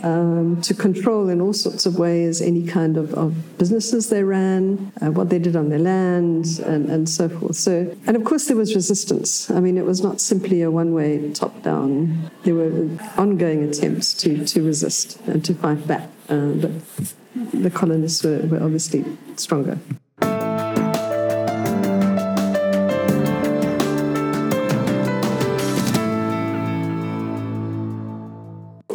um, 0.04 0.60
to 0.62 0.74
control 0.74 1.28
in 1.30 1.42
all 1.42 1.54
sorts 1.54 1.86
of 1.86 2.00
ways 2.00 2.42
any 2.42 2.66
kind 2.66 2.96
of, 2.98 3.14
of 3.14 3.58
businesses 3.58 4.10
they 4.10 4.24
ran, 4.24 4.92
uh, 5.02 5.12
what 5.12 5.30
they 5.30 5.40
did 5.40 5.56
on 5.56 5.70
their 5.70 5.80
land, 5.80 6.46
and, 6.66 6.90
and 6.90 7.10
so 7.10 7.28
forth. 7.28 7.56
So, 7.56 7.96
and 8.08 8.16
of 8.16 8.24
course, 8.24 8.48
there 8.48 8.58
was 8.58 8.74
resistance. 8.74 9.52
I 9.52 9.60
mean, 9.60 9.78
it 9.78 9.86
was 9.86 10.02
not 10.02 10.22
simply 10.22 10.62
a 10.62 10.72
one 10.72 10.94
way 10.94 11.32
top 11.34 11.62
down, 11.64 12.32
there 12.44 12.56
were 12.56 12.90
ongoing 13.18 13.64
attempts 13.64 14.14
to, 14.16 14.46
to 14.46 14.64
resist 14.66 15.20
and 15.28 15.44
to 15.46 15.54
fight 15.54 15.86
back. 15.86 16.10
Uh, 16.30 16.54
but 16.54 16.72
the 17.54 17.70
colonists 17.70 18.24
were, 18.24 18.40
were 18.48 18.64
obviously 18.64 19.06
stronger. 19.36 19.80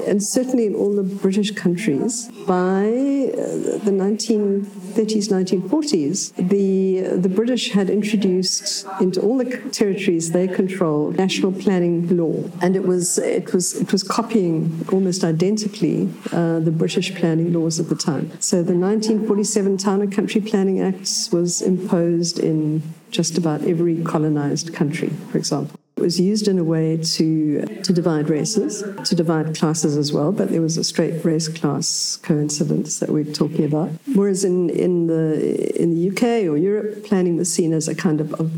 And 0.07 0.23
certainly 0.23 0.67
in 0.67 0.75
all 0.75 0.95
the 0.95 1.03
British 1.03 1.51
countries, 1.51 2.29
by 2.47 2.85
uh, 2.85 3.79
the 3.87 3.93
1930s, 3.93 5.29
1940s, 5.29 6.35
the, 6.49 7.19
the 7.19 7.29
British 7.29 7.73
had 7.73 7.91
introduced 7.91 8.87
into 9.01 9.21
all 9.21 9.39
the 9.39 9.57
territories 9.71 10.33
they 10.33 10.49
controlled 10.49 11.17
national 11.17 11.53
planning 11.53 12.17
law. 12.17 12.45
And 12.63 12.77
it 12.77 12.87
was, 12.87 13.19
it 13.19 13.53
was, 13.53 13.75
it 13.75 13.93
was 13.93 14.03
copying 14.03 14.87
almost 14.93 15.25
identically 15.25 16.09
uh, 16.33 16.61
the 16.61 16.71
British 16.71 17.15
planning 17.15 17.53
laws 17.53 17.81
at 17.81 17.89
the 17.89 17.97
time. 17.97 18.31
So 18.41 18.57
the 18.63 18.75
1947 18.75 19.79
Town 19.79 20.01
and 20.01 20.13
Country 20.13 20.41
Planning 20.41 20.81
Act 20.81 21.29
was 21.33 21.63
imposed 21.63 22.39
in 22.39 22.83
just 23.11 23.39
about 23.39 23.63
every 23.63 24.03
colonized 24.03 24.75
country, 24.75 25.11
for 25.31 25.39
example. 25.39 25.79
It 25.97 26.03
was 26.03 26.21
used 26.21 26.47
in 26.47 26.59
a 26.59 26.65
way 26.65 26.99
to, 26.99 27.63
to 27.83 27.93
divide 27.93 28.29
races, 28.29 28.85
to 29.05 29.15
divide 29.15 29.57
classes 29.57 29.97
as 29.97 30.13
well, 30.13 30.31
but 30.31 30.51
there 30.51 30.61
was 30.61 30.77
a 30.77 30.85
straight 30.85 31.25
race 31.25 31.49
class 31.49 32.19
coincidence 32.23 32.99
that 32.99 33.09
we're 33.09 33.25
talking 33.25 33.65
about. 33.65 33.91
Whereas 34.15 34.45
in, 34.45 34.69
in, 34.69 35.07
the, 35.07 35.81
in 35.81 35.95
the 35.95 36.11
UK 36.11 36.47
or 36.51 36.59
Europe, 36.59 37.07
planning 37.07 37.39
was 37.39 37.51
seen 37.51 37.73
as 37.73 37.89
a 37.89 37.95
kind 37.95 38.21
of, 38.21 38.35
of 38.35 38.53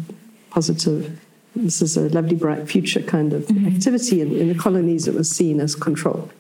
positive, 0.51 1.21
this 1.55 1.81
is 1.81 1.97
a 1.97 2.09
lovely, 2.09 2.35
bright 2.35 2.69
future 2.69 3.03
kind 3.03 3.33
of 3.33 3.45
mm-hmm. 3.45 3.69
activity. 3.69 4.21
In, 4.21 4.35
in 4.35 4.49
the 4.49 4.57
colonies, 4.57 5.07
it 5.07 5.15
was 5.15 5.31
seen 5.31 5.61
as 5.61 5.77
control. 5.77 6.31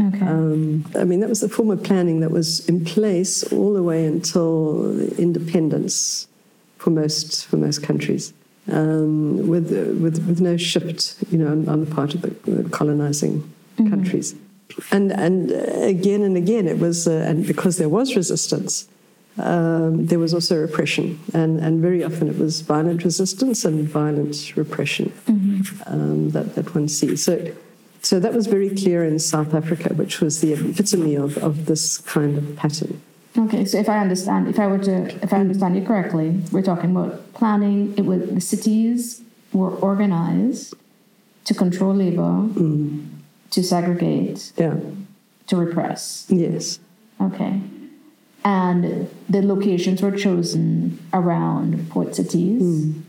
Okay. 0.00 0.26
Um, 0.26 0.84
I 0.96 1.04
mean, 1.04 1.20
that 1.20 1.28
was 1.28 1.42
the 1.42 1.48
form 1.48 1.70
of 1.70 1.84
planning 1.84 2.18
that 2.20 2.32
was 2.32 2.68
in 2.68 2.84
place 2.84 3.44
all 3.52 3.72
the 3.72 3.84
way 3.84 4.04
until 4.04 4.98
independence 5.16 6.26
for 6.78 6.90
most 6.90 7.46
for 7.46 7.56
most 7.56 7.84
countries 7.84 8.34
um, 8.70 9.46
with, 9.46 9.70
with, 10.00 10.26
with 10.26 10.40
no 10.40 10.56
shift, 10.56 11.16
you 11.30 11.38
know, 11.38 11.48
on, 11.48 11.68
on 11.68 11.84
the 11.84 11.94
part 11.94 12.14
of 12.14 12.22
the 12.22 12.68
colonizing 12.70 13.40
mm-hmm. 13.76 13.90
countries. 13.90 14.34
And, 14.90 15.12
and 15.12 15.50
again 15.50 16.22
and 16.22 16.36
again, 16.36 16.66
it 16.66 16.78
was, 16.78 17.06
uh, 17.06 17.12
and 17.28 17.46
because 17.46 17.78
there 17.78 17.88
was 17.88 18.16
resistance, 18.16 18.88
um, 19.38 20.06
there 20.06 20.18
was 20.18 20.32
also 20.32 20.60
repression. 20.60 21.20
And, 21.32 21.60
and 21.60 21.80
very 21.80 22.02
often 22.02 22.28
it 22.28 22.38
was 22.38 22.60
violent 22.62 23.04
resistance 23.04 23.64
and 23.64 23.86
violent 23.86 24.56
repression 24.56 25.12
mm-hmm. 25.26 25.92
um, 25.92 26.30
that, 26.30 26.54
that 26.54 26.74
one 26.74 26.88
sees. 26.88 27.24
So, 27.24 27.52
so 28.02 28.20
that 28.20 28.34
was 28.34 28.46
very 28.46 28.70
clear 28.70 29.04
in 29.04 29.18
South 29.18 29.54
Africa, 29.54 29.94
which 29.94 30.20
was 30.20 30.40
the 30.40 30.52
epitome 30.52 31.14
of, 31.14 31.38
of 31.38 31.66
this 31.66 31.98
kind 31.98 32.36
of 32.36 32.56
pattern. 32.56 33.00
Okay, 33.36 33.64
so 33.64 33.78
if 33.78 33.88
I 33.88 33.98
understand, 33.98 34.48
if 34.48 34.60
I 34.60 34.66
were 34.66 34.78
to, 34.78 35.06
if 35.22 35.32
I 35.32 35.38
understand 35.38 35.76
you 35.76 35.84
correctly, 35.84 36.40
we're 36.52 36.62
talking 36.62 36.92
about 36.92 37.32
planning. 37.34 37.94
It 37.96 38.04
was 38.04 38.28
the 38.30 38.40
cities 38.40 39.22
were 39.52 39.70
organized 39.70 40.74
to 41.44 41.54
control 41.54 41.94
labor, 41.94 42.22
mm. 42.22 43.08
to 43.50 43.62
segregate, 43.62 44.52
yeah, 44.56 44.76
to 45.48 45.56
repress. 45.56 46.26
Yes. 46.28 46.78
Okay, 47.20 47.60
and 48.44 49.10
the 49.28 49.42
locations 49.42 50.00
were 50.00 50.12
chosen 50.12 50.98
around 51.12 51.90
port 51.90 52.14
cities. 52.14 52.62
Mm 52.62 53.03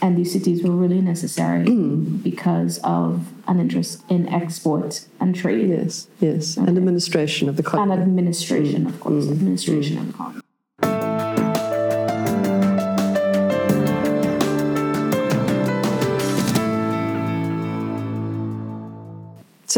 and 0.00 0.16
these 0.16 0.32
cities 0.32 0.62
were 0.62 0.70
really 0.70 1.00
necessary 1.00 1.64
mm. 1.64 2.22
because 2.22 2.78
of 2.84 3.32
an 3.46 3.60
interest 3.60 4.04
in 4.08 4.28
export 4.28 5.06
and 5.20 5.34
trade. 5.34 5.68
Yes, 5.68 6.08
yes, 6.20 6.56
okay. 6.56 6.66
and 6.66 6.76
administration 6.76 7.48
of 7.48 7.56
the 7.56 7.62
colony. 7.62 7.92
And 7.92 8.02
administration, 8.02 8.84
mm. 8.84 8.88
of 8.88 9.00
course, 9.00 9.24
mm. 9.26 9.32
administration 9.32 9.96
mm. 9.96 10.00
of 10.00 10.06
the 10.08 10.12
colony. 10.12 10.40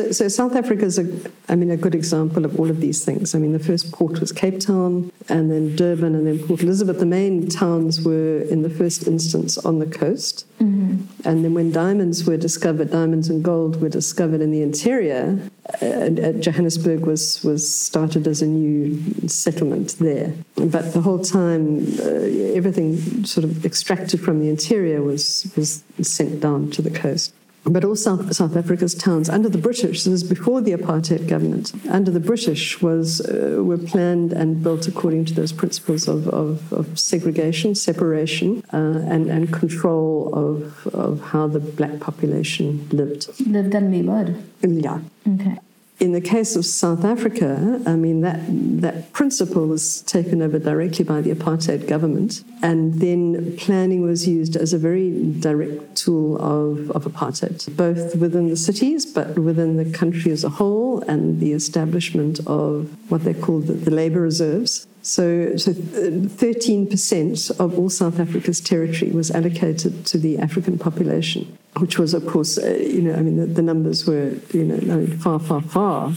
So, 0.00 0.12
so 0.12 0.28
South 0.28 0.56
Africa 0.56 0.86
is, 0.86 0.98
a, 0.98 1.04
I 1.50 1.56
mean, 1.56 1.70
a 1.70 1.76
good 1.76 1.94
example 1.94 2.46
of 2.46 2.58
all 2.58 2.70
of 2.70 2.80
these 2.80 3.04
things. 3.04 3.34
I 3.34 3.38
mean, 3.38 3.52
the 3.52 3.58
first 3.58 3.92
port 3.92 4.18
was 4.18 4.32
Cape 4.32 4.58
Town, 4.58 5.12
and 5.28 5.50
then 5.50 5.76
Durban, 5.76 6.14
and 6.14 6.26
then 6.26 6.38
Port 6.38 6.62
Elizabeth. 6.62 6.98
The 6.98 7.04
main 7.04 7.50
towns 7.50 8.00
were, 8.00 8.40
in 8.40 8.62
the 8.62 8.70
first 8.70 9.06
instance, 9.06 9.58
on 9.58 9.78
the 9.78 9.84
coast. 9.84 10.46
Mm-hmm. 10.58 11.28
And 11.28 11.44
then 11.44 11.52
when 11.52 11.70
diamonds 11.70 12.24
were 12.24 12.38
discovered, 12.38 12.92
diamonds 12.92 13.28
and 13.28 13.44
gold 13.44 13.82
were 13.82 13.90
discovered 13.90 14.40
in 14.40 14.52
the 14.52 14.62
interior, 14.62 15.38
uh, 15.82 16.32
Johannesburg 16.40 17.00
was, 17.00 17.44
was 17.44 17.70
started 17.70 18.26
as 18.26 18.40
a 18.40 18.46
new 18.46 19.28
settlement 19.28 19.96
there. 19.98 20.32
But 20.54 20.94
the 20.94 21.02
whole 21.02 21.22
time, 21.22 21.86
uh, 22.00 22.56
everything 22.56 23.26
sort 23.26 23.44
of 23.44 23.66
extracted 23.66 24.20
from 24.20 24.40
the 24.40 24.48
interior 24.48 25.02
was, 25.02 25.52
was 25.56 25.84
sent 26.00 26.40
down 26.40 26.70
to 26.70 26.80
the 26.80 26.90
coast 26.90 27.34
but 27.64 27.84
all 27.84 27.96
South, 27.96 28.34
South 28.34 28.56
Africa's 28.56 28.94
towns 28.94 29.28
under 29.28 29.48
the 29.48 29.58
British, 29.58 30.04
this 30.04 30.06
is 30.06 30.24
before 30.24 30.60
the 30.60 30.72
apartheid 30.72 31.28
government, 31.28 31.72
under 31.88 32.10
the 32.10 32.20
British 32.20 32.80
was 32.80 33.20
uh, 33.20 33.62
were 33.62 33.78
planned 33.78 34.32
and 34.32 34.62
built 34.62 34.88
according 34.88 35.24
to 35.26 35.34
those 35.34 35.52
principles 35.52 36.08
of, 36.08 36.28
of, 36.28 36.72
of 36.72 36.98
segregation, 36.98 37.74
separation, 37.74 38.62
uh, 38.72 38.76
and, 38.76 39.30
and 39.30 39.52
control 39.52 40.30
of, 40.34 40.86
of 40.94 41.20
how 41.20 41.46
the 41.46 41.60
black 41.60 42.00
population 42.00 42.88
lived. 42.90 43.28
Lived 43.46 43.74
and 43.74 43.92
labored. 43.92 44.42
Yeah. 44.62 45.00
Okay 45.28 45.58
in 46.00 46.12
the 46.12 46.20
case 46.20 46.56
of 46.56 46.64
South 46.64 47.04
Africa, 47.04 47.80
I 47.86 47.94
mean, 47.94 48.22
that, 48.22 48.40
that 48.80 49.12
principle 49.12 49.66
was 49.66 50.00
taken 50.02 50.40
over 50.40 50.58
directly 50.58 51.04
by 51.04 51.20
the 51.20 51.30
apartheid 51.30 51.86
government, 51.86 52.42
and 52.62 52.94
then 52.94 53.54
planning 53.58 54.00
was 54.00 54.26
used 54.26 54.56
as 54.56 54.72
a 54.72 54.78
very 54.78 55.10
direct 55.40 55.96
tool 55.96 56.38
of, 56.38 56.90
of 56.92 57.04
apartheid, 57.04 57.76
both 57.76 58.16
within 58.16 58.48
the 58.48 58.56
cities, 58.56 59.04
but 59.04 59.38
within 59.38 59.76
the 59.76 59.90
country 59.96 60.32
as 60.32 60.42
a 60.42 60.48
whole, 60.48 61.02
and 61.02 61.38
the 61.38 61.52
establishment 61.52 62.40
of 62.46 62.88
what 63.10 63.24
they 63.24 63.34
called 63.34 63.66
the, 63.66 63.74
the 63.74 63.90
labor 63.90 64.22
reserves, 64.22 64.86
so, 65.02 65.56
so 65.56 65.72
13% 65.72 67.58
of 67.58 67.78
all 67.78 67.88
South 67.88 68.20
Africa's 68.20 68.60
territory 68.60 69.10
was 69.10 69.30
allocated 69.30 70.04
to 70.06 70.18
the 70.18 70.38
African 70.38 70.78
population, 70.78 71.56
which 71.78 71.98
was, 71.98 72.12
of 72.12 72.26
course, 72.26 72.58
uh, 72.58 72.76
you 72.80 73.00
know, 73.02 73.14
I 73.14 73.20
mean, 73.22 73.36
the, 73.36 73.46
the, 73.46 73.62
numbers 73.62 74.06
were, 74.06 74.34
you 74.52 74.64
know, 74.64 75.06
far, 75.18 75.38
far, 75.38 75.62
far. 75.62 76.12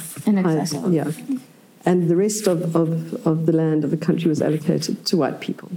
Yeah. 0.91 1.11
And 1.85 2.09
the 2.09 2.15
rest 2.15 2.47
of, 2.47 2.75
of, 2.75 3.25
of 3.25 3.45
the 3.45 3.53
land 3.53 3.83
of 3.83 3.91
the 3.91 3.97
country 3.97 4.27
was 4.27 4.41
allocated 4.41 5.05
to 5.05 5.17
white 5.17 5.39
people. 5.39 5.69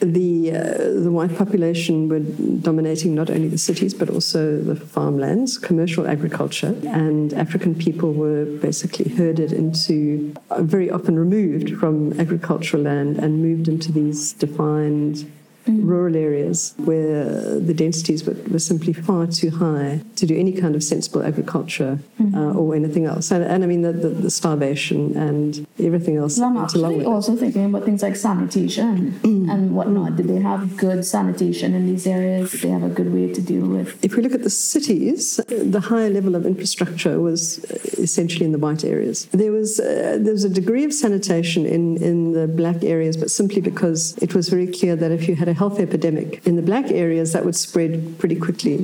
The 0.00 0.52
uh, 0.52 1.02
the 1.02 1.10
white 1.10 1.36
population 1.36 2.08
were 2.08 2.20
dominating 2.20 3.16
not 3.16 3.30
only 3.30 3.48
the 3.48 3.58
cities 3.58 3.94
but 3.94 4.08
also 4.08 4.60
the 4.60 4.76
farmlands, 4.76 5.58
commercial 5.58 6.06
agriculture, 6.06 6.76
and 6.84 7.32
African 7.34 7.74
people 7.74 8.12
were 8.12 8.44
basically 8.44 9.10
herded 9.10 9.52
into, 9.52 10.34
uh, 10.50 10.62
very 10.62 10.88
often 10.88 11.18
removed 11.18 11.76
from 11.78 12.18
agricultural 12.20 12.84
land 12.84 13.18
and 13.18 13.42
moved 13.42 13.66
into 13.66 13.90
these 13.90 14.34
defined 14.34 15.28
mm. 15.68 15.84
rural 15.84 16.16
areas 16.16 16.74
where 16.78 17.58
the 17.58 17.74
densities 17.74 18.24
were, 18.24 18.36
were, 18.50 18.58
simply 18.58 18.92
far 18.92 19.26
too 19.26 19.50
high 19.50 20.00
to 20.16 20.26
do 20.26 20.36
any 20.36 20.52
kind 20.52 20.74
of 20.74 20.82
sensible 20.82 21.22
agriculture 21.22 21.98
mm. 22.20 22.34
uh, 22.34 22.58
or 22.58 22.74
anything 22.74 23.04
else. 23.06 23.30
And, 23.30 23.44
and 23.44 23.62
I 23.64 23.66
mean, 23.66 23.82
the, 23.82 23.92
the, 23.92 24.08
the, 24.08 24.30
starvation 24.30 25.16
and 25.16 25.66
everything 25.78 26.16
else. 26.16 26.38
Well, 26.38 26.50
I'm 26.50 26.56
actually 26.58 27.04
also 27.04 27.36
thinking 27.36 27.64
about 27.66 27.84
things 27.84 28.02
like 28.02 28.16
sanitation 28.16 29.12
mm. 29.22 29.50
and 29.50 29.74
whatnot. 29.74 30.16
Did 30.16 30.28
they 30.28 30.40
have 30.40 30.76
good 30.76 31.04
sanitation 31.04 31.74
in 31.74 31.86
these 31.86 32.06
areas? 32.06 32.52
Did 32.52 32.60
they 32.62 32.68
have 32.70 32.82
a 32.82 32.88
good 32.88 33.12
way 33.12 33.32
to 33.32 33.40
deal 33.40 33.66
with? 33.66 34.04
If 34.04 34.16
we 34.16 34.22
look 34.22 34.32
at 34.32 34.42
the 34.42 34.50
cities, 34.50 35.36
the 35.48 35.80
higher 35.80 36.10
level 36.10 36.34
of 36.34 36.46
infrastructure 36.46 37.20
was 37.20 37.58
essentially 37.98 38.44
in 38.46 38.52
the 38.52 38.58
white 38.58 38.84
areas. 38.84 39.26
There 39.26 39.52
was, 39.52 39.80
uh, 39.80 40.18
there 40.20 40.32
was 40.32 40.44
a 40.44 40.50
degree 40.50 40.84
of 40.84 40.92
sanitation 40.92 41.66
in, 41.66 41.96
in 42.02 42.32
the 42.32 42.46
black 42.46 42.82
areas, 42.82 43.16
but 43.16 43.30
simply 43.30 43.60
because 43.60 44.16
it 44.18 44.34
was 44.34 44.48
very 44.48 44.66
clear 44.66 44.96
that 44.96 45.10
if 45.10 45.28
you 45.28 45.34
had 45.36 45.48
a 45.48 45.54
health 45.58 45.78
epidemic 45.78 46.46
in 46.46 46.56
the 46.56 46.62
black 46.62 46.90
areas, 46.90 47.32
that 47.32 47.44
would 47.44 47.56
spread 47.56 48.18
pretty 48.18 48.36
quickly 48.36 48.76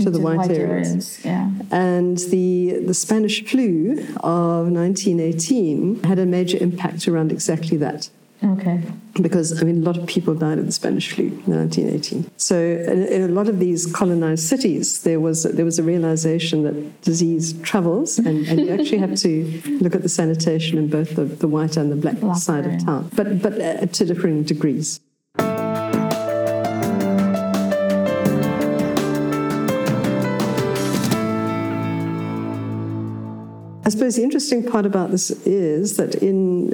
to 0.00 0.10
the 0.10 0.20
white, 0.20 0.38
white 0.38 0.50
areas. 0.50 0.88
areas. 0.88 1.24
Yeah. 1.24 1.50
And 1.70 2.18
the 2.34 2.80
the 2.86 2.94
Spanish 2.94 3.44
flu 3.44 3.92
of 4.22 4.70
1918 4.70 6.04
had 6.04 6.18
a 6.18 6.26
major 6.26 6.58
impact 6.60 7.08
around 7.08 7.32
exactly 7.32 7.76
that. 7.78 8.10
Okay. 8.42 8.80
Because 9.20 9.60
I 9.60 9.64
mean, 9.66 9.82
a 9.82 9.84
lot 9.84 9.98
of 9.98 10.06
people 10.06 10.34
died 10.34 10.58
of 10.58 10.64
the 10.64 10.72
Spanish 10.72 11.12
flu 11.12 11.26
in 11.26 11.52
1918. 11.58 12.30
So 12.38 12.56
in, 12.56 13.02
in, 13.06 13.22
a 13.22 13.28
lot 13.28 13.48
of 13.48 13.58
these 13.58 13.86
colonized 13.92 14.44
cities, 14.44 15.02
there 15.02 15.20
was 15.20 15.42
there 15.42 15.64
was 15.64 15.78
a 15.78 15.82
realization 15.82 16.62
that 16.62 17.02
disease 17.02 17.52
travels, 17.60 18.18
and, 18.18 18.46
and 18.48 18.60
you 18.60 18.70
actually 18.70 18.98
have 18.98 19.16
to 19.16 19.62
look 19.82 19.94
at 19.94 20.02
the 20.02 20.08
sanitation 20.08 20.78
in 20.78 20.88
both 20.88 21.16
the, 21.16 21.24
the 21.24 21.48
white 21.48 21.76
and 21.76 21.92
the 21.92 21.96
black, 21.96 22.18
black 22.20 22.38
side 22.38 22.64
area. 22.64 22.76
of 22.76 22.84
town, 22.84 23.10
but 23.14 23.42
but 23.42 23.60
uh, 23.60 23.86
to 23.86 24.04
differing 24.06 24.42
degrees. 24.42 25.00
Suppose 33.90 34.16
the 34.16 34.22
interesting 34.22 34.66
part 34.66 34.86
about 34.86 35.10
this 35.10 35.30
is 35.46 35.96
that 35.96 36.16
in 36.16 36.70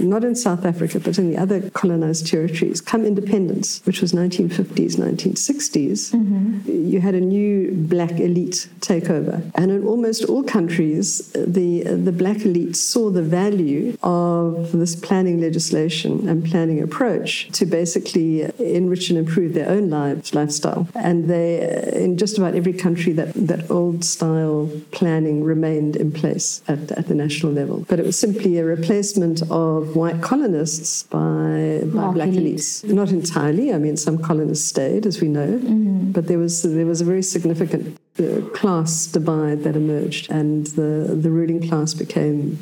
not 0.00 0.24
in 0.24 0.34
South 0.34 0.64
Africa, 0.64 1.00
but 1.00 1.18
in 1.18 1.30
the 1.30 1.38
other 1.38 1.70
colonized 1.70 2.26
territories, 2.26 2.80
come 2.80 3.04
independence, 3.04 3.80
which 3.84 4.00
was 4.00 4.12
1950s, 4.12 4.96
1960s, 4.96 6.12
mm-hmm. 6.12 6.60
you 6.66 7.00
had 7.00 7.14
a 7.14 7.20
new 7.20 7.72
black 7.72 8.12
elite 8.12 8.68
takeover. 8.80 9.50
And 9.54 9.70
in 9.70 9.86
almost 9.86 10.24
all 10.24 10.42
countries, 10.42 11.32
the, 11.32 11.82
the 11.82 12.12
black 12.12 12.44
elite 12.44 12.76
saw 12.76 13.10
the 13.10 13.22
value 13.22 13.96
of 14.02 14.72
this 14.72 14.96
planning 14.96 15.40
legislation 15.40 16.28
and 16.28 16.44
planning 16.44 16.82
approach 16.82 17.50
to 17.52 17.66
basically 17.66 18.42
enrich 18.58 19.10
and 19.10 19.18
improve 19.18 19.54
their 19.54 19.68
own 19.68 19.90
lives, 19.90 20.34
lifestyle. 20.34 20.88
And 20.94 21.28
they, 21.28 21.92
in 21.94 22.16
just 22.18 22.38
about 22.38 22.54
every 22.54 22.72
country, 22.72 23.12
that, 23.14 23.34
that 23.34 23.70
old 23.70 24.04
style 24.04 24.70
planning 24.90 25.42
remained 25.44 25.96
in 25.96 26.12
place 26.12 26.55
at, 26.68 26.92
at 26.92 27.08
the 27.08 27.14
national 27.14 27.52
level. 27.52 27.84
But 27.88 28.00
it 28.00 28.06
was 28.06 28.18
simply 28.18 28.58
a 28.58 28.64
replacement 28.64 29.42
of 29.50 29.96
white 29.96 30.22
colonists 30.22 31.04
by, 31.04 31.82
by 31.84 32.12
black 32.12 32.30
elites. 32.30 32.84
Not 32.84 33.10
entirely. 33.10 33.72
I 33.72 33.78
mean, 33.78 33.96
some 33.96 34.18
colonists 34.18 34.66
stayed, 34.68 35.06
as 35.06 35.20
we 35.20 35.28
know, 35.28 35.46
mm-hmm. 35.46 36.12
but 36.12 36.26
there 36.26 36.38
was 36.38 36.62
there 36.62 36.86
was 36.86 37.00
a 37.00 37.04
very 37.04 37.22
significant 37.22 37.98
uh, 38.18 38.40
class 38.50 39.06
divide 39.06 39.62
that 39.64 39.76
emerged, 39.76 40.30
and 40.30 40.66
the 40.68 41.16
the 41.20 41.30
ruling 41.30 41.68
class 41.68 41.94
became 41.94 42.58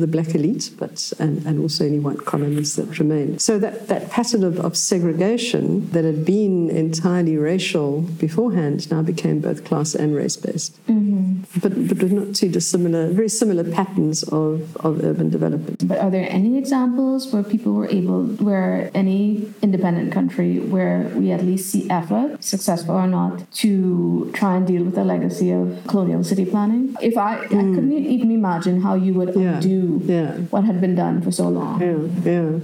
the 0.00 0.06
black 0.06 0.34
elite, 0.34 0.70
but 0.78 1.12
and, 1.18 1.44
and 1.46 1.60
also 1.60 1.84
any 1.86 1.98
white 1.98 2.24
colonists 2.24 2.76
that 2.76 2.98
remained. 2.98 3.40
So 3.40 3.58
that, 3.58 3.88
that 3.88 4.10
pattern 4.10 4.42
of, 4.44 4.58
of 4.60 4.76
segregation 4.76 5.90
that 5.90 6.04
had 6.04 6.24
been 6.24 6.70
entirely 6.70 7.36
racial 7.36 8.02
beforehand 8.18 8.90
now 8.90 9.02
became 9.02 9.40
both 9.40 9.64
class 9.64 9.94
and 9.94 10.14
race 10.14 10.36
based. 10.36 10.84
Mm-hmm. 10.86 11.60
But 11.60 11.88
but 11.88 11.98
with 12.02 12.12
not 12.12 12.34
too 12.34 12.50
dissimilar, 12.50 13.08
very 13.08 13.28
similar 13.28 13.64
patterns 13.64 14.22
of, 14.24 14.76
of 14.78 15.04
urban 15.04 15.30
development. 15.30 15.86
But 15.86 15.98
are 15.98 16.10
there 16.10 16.26
any 16.30 16.58
examples 16.58 17.32
where 17.32 17.42
people 17.42 17.72
were 17.72 17.88
able, 17.88 18.24
where 18.48 18.90
any 18.94 19.52
independent 19.62 20.12
country, 20.12 20.58
where 20.58 21.10
we 21.14 21.30
at 21.30 21.44
least 21.44 21.70
see 21.70 21.88
effort, 21.90 22.42
successful 22.42 22.94
or 22.94 23.06
not, 23.06 23.50
to 23.62 24.30
try 24.34 24.56
and 24.56 24.66
deal 24.72 24.84
with 24.84 24.94
the 24.94 25.04
legacy 25.04 25.50
of 25.50 25.64
colonial 25.86 26.24
city 26.24 26.44
planning? 26.44 26.96
If 27.00 27.16
I, 27.16 27.36
mm. 27.36 27.44
I 27.44 27.48
couldn't 27.48 27.92
even 27.92 28.30
imagine 28.30 28.80
how 28.80 28.94
you 28.94 29.12
would 29.14 29.34
yeah. 29.34 29.56
undo 29.56 30.00
yeah. 30.04 30.32
what 30.52 30.64
had 30.64 30.80
been 30.80 30.94
done 30.94 31.22
for 31.22 31.30
so 31.30 31.48
long. 31.48 31.80
Yeah, 31.80 32.30
yeah. 32.30 32.60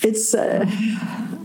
It's 0.00 0.34
uh, 0.34 0.64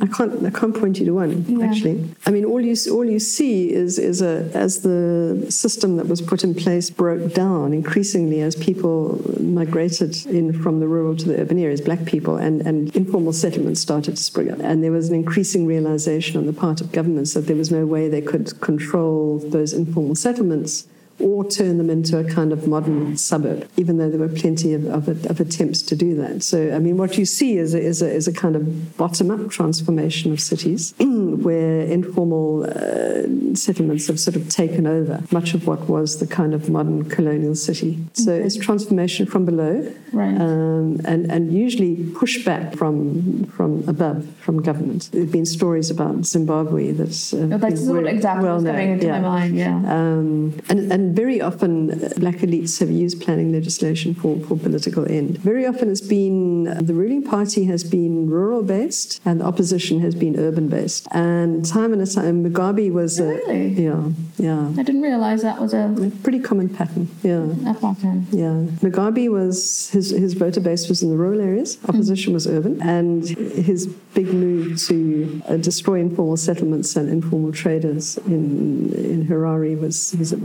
I 0.03 0.07
can't 0.07 0.45
I 0.45 0.49
can't 0.49 0.77
point 0.77 0.99
you 0.99 1.05
to 1.05 1.13
one 1.13 1.45
yeah. 1.47 1.65
actually. 1.65 2.13
I 2.25 2.31
mean, 2.31 2.43
all 2.43 2.59
you 2.59 2.75
all 2.91 3.05
you 3.05 3.19
see 3.19 3.71
is 3.71 3.97
is 3.97 4.21
a 4.21 4.49
as 4.53 4.81
the 4.81 5.47
system 5.49 5.95
that 5.95 6.07
was 6.07 6.21
put 6.21 6.43
in 6.43 6.53
place 6.53 6.89
broke 6.89 7.33
down 7.33 7.71
increasingly 7.71 8.41
as 8.41 8.53
people 8.53 8.97
migrated 9.39 10.13
in 10.25 10.61
from 10.61 10.81
the 10.81 10.87
rural 10.89 11.15
to 11.15 11.25
the 11.29 11.39
urban 11.39 11.57
areas, 11.57 11.79
black 11.79 12.03
people, 12.05 12.35
and 12.35 12.61
and 12.67 12.93
informal 12.97 13.31
settlements 13.31 13.79
started 13.79 14.17
to 14.17 14.23
spring 14.23 14.51
up, 14.51 14.59
and 14.59 14.83
there 14.83 14.91
was 14.91 15.07
an 15.07 15.15
increasing 15.15 15.65
realization 15.65 16.37
on 16.37 16.47
the 16.47 16.53
part 16.65 16.81
of 16.81 16.91
governments 16.91 17.33
that 17.33 17.47
there 17.47 17.55
was 17.55 17.71
no 17.71 17.85
way 17.85 18.09
they 18.09 18.21
could 18.21 18.59
control 18.59 19.39
those 19.39 19.71
informal 19.71 20.15
settlements 20.15 20.85
or 21.19 21.47
turn 21.49 21.77
them 21.77 21.89
into 21.89 22.17
a 22.17 22.23
kind 22.23 22.51
of 22.51 22.67
modern 22.67 23.15
suburb, 23.17 23.69
even 23.77 23.97
though 23.97 24.09
there 24.09 24.19
were 24.19 24.27
plenty 24.27 24.73
of, 24.73 24.85
of, 24.85 25.07
of 25.07 25.39
attempts 25.39 25.81
to 25.83 25.95
do 25.95 26.15
that. 26.15 26.43
So, 26.43 26.73
I 26.73 26.79
mean, 26.79 26.97
what 26.97 27.17
you 27.17 27.25
see 27.25 27.57
is 27.57 27.73
a, 27.73 27.79
is 27.79 28.01
a, 28.01 28.11
is 28.11 28.27
a 28.27 28.33
kind 28.33 28.55
of 28.55 28.97
bottom 28.97 29.29
up 29.29 29.49
transformation 29.49 30.31
of 30.31 30.41
cities 30.41 30.93
where 30.99 31.81
informal 31.81 32.63
uh, 32.63 33.55
settlements 33.55 34.07
have 34.07 34.19
sort 34.19 34.35
of 34.35 34.49
taken 34.49 34.87
over 34.87 35.23
much 35.31 35.53
of 35.53 35.67
what 35.67 35.87
was 35.87 36.19
the 36.19 36.27
kind 36.27 36.53
of 36.53 36.69
modern 36.69 37.07
colonial 37.09 37.55
city. 37.55 37.99
So, 38.13 38.31
okay. 38.31 38.45
it's 38.45 38.57
transformation 38.57 39.25
from 39.25 39.45
below 39.45 39.93
right. 40.13 40.35
um, 40.41 40.99
and, 41.05 41.31
and 41.31 41.53
usually 41.53 41.95
pushback 41.95 42.75
from, 42.75 43.45
from 43.45 43.87
above, 43.87 44.27
from 44.37 44.61
government. 44.63 45.09
There 45.11 45.21
have 45.21 45.31
been 45.31 45.45
stories 45.45 45.91
about 45.91 46.25
Zimbabwe 46.25 46.91
that's. 46.91 47.33
Uh, 47.33 47.49
oh, 47.53 47.57
that's 47.57 47.81
exactly 47.87 48.45
well 48.45 48.63
coming 48.63 48.91
into 48.93 49.07
yeah. 49.07 49.19
my 49.19 49.19
mind, 49.19 49.57
yeah. 49.57 49.75
Um, 49.75 50.59
and, 50.69 50.91
and 50.91 51.02
and 51.03 51.15
very 51.15 51.41
often, 51.41 51.91
uh, 51.91 52.09
black 52.17 52.37
elites 52.37 52.79
have 52.79 52.89
used 52.89 53.21
planning 53.21 53.51
legislation 53.51 54.15
for, 54.15 54.39
for 54.45 54.57
political 54.57 55.05
end. 55.11 55.37
Very 55.39 55.65
often, 55.65 55.91
it's 55.91 56.01
been 56.01 56.67
uh, 56.67 56.79
the 56.81 56.93
ruling 56.93 57.23
party 57.23 57.65
has 57.65 57.83
been 57.83 58.29
rural 58.29 58.63
based 58.63 59.19
and 59.25 59.41
the 59.41 59.45
opposition 59.45 59.99
has 59.99 60.15
been 60.15 60.39
urban 60.39 60.69
based. 60.69 61.07
And 61.11 61.65
time 61.65 61.91
and 61.93 62.01
time, 62.09 62.43
Mugabe 62.45 62.91
was 62.91 63.19
really? 63.19 63.75
a. 63.77 63.81
Yeah, 63.87 64.09
yeah. 64.37 64.69
I 64.79 64.83
didn't 64.83 65.01
realize 65.01 65.41
that 65.41 65.59
was 65.59 65.73
a. 65.73 65.93
a 65.99 66.09
pretty 66.23 66.39
common 66.39 66.69
pattern, 66.69 67.09
yeah. 67.21 67.45
A 67.67 67.73
pattern. 67.73 68.27
Yeah. 68.31 68.55
Mugabe 68.83 69.29
was, 69.29 69.89
his, 69.89 70.11
his 70.11 70.33
voter 70.33 70.61
base 70.61 70.87
was 70.87 71.03
in 71.03 71.09
the 71.09 71.17
rural 71.17 71.41
areas, 71.41 71.77
opposition 71.89 72.31
mm. 72.31 72.35
was 72.35 72.47
urban, 72.47 72.81
and 72.81 73.27
his 73.27 73.87
big 74.13 74.27
move 74.27 74.79
to 74.87 75.41
uh, 75.47 75.57
destroy 75.57 75.99
informal 75.99 76.37
settlements 76.37 76.95
and 76.95 77.09
informal 77.09 77.51
traders 77.51 78.17
in, 78.19 78.93
in 78.93 79.27
Harare 79.27 79.77
was, 79.79 80.15
was 80.17 80.31
a 80.31 80.37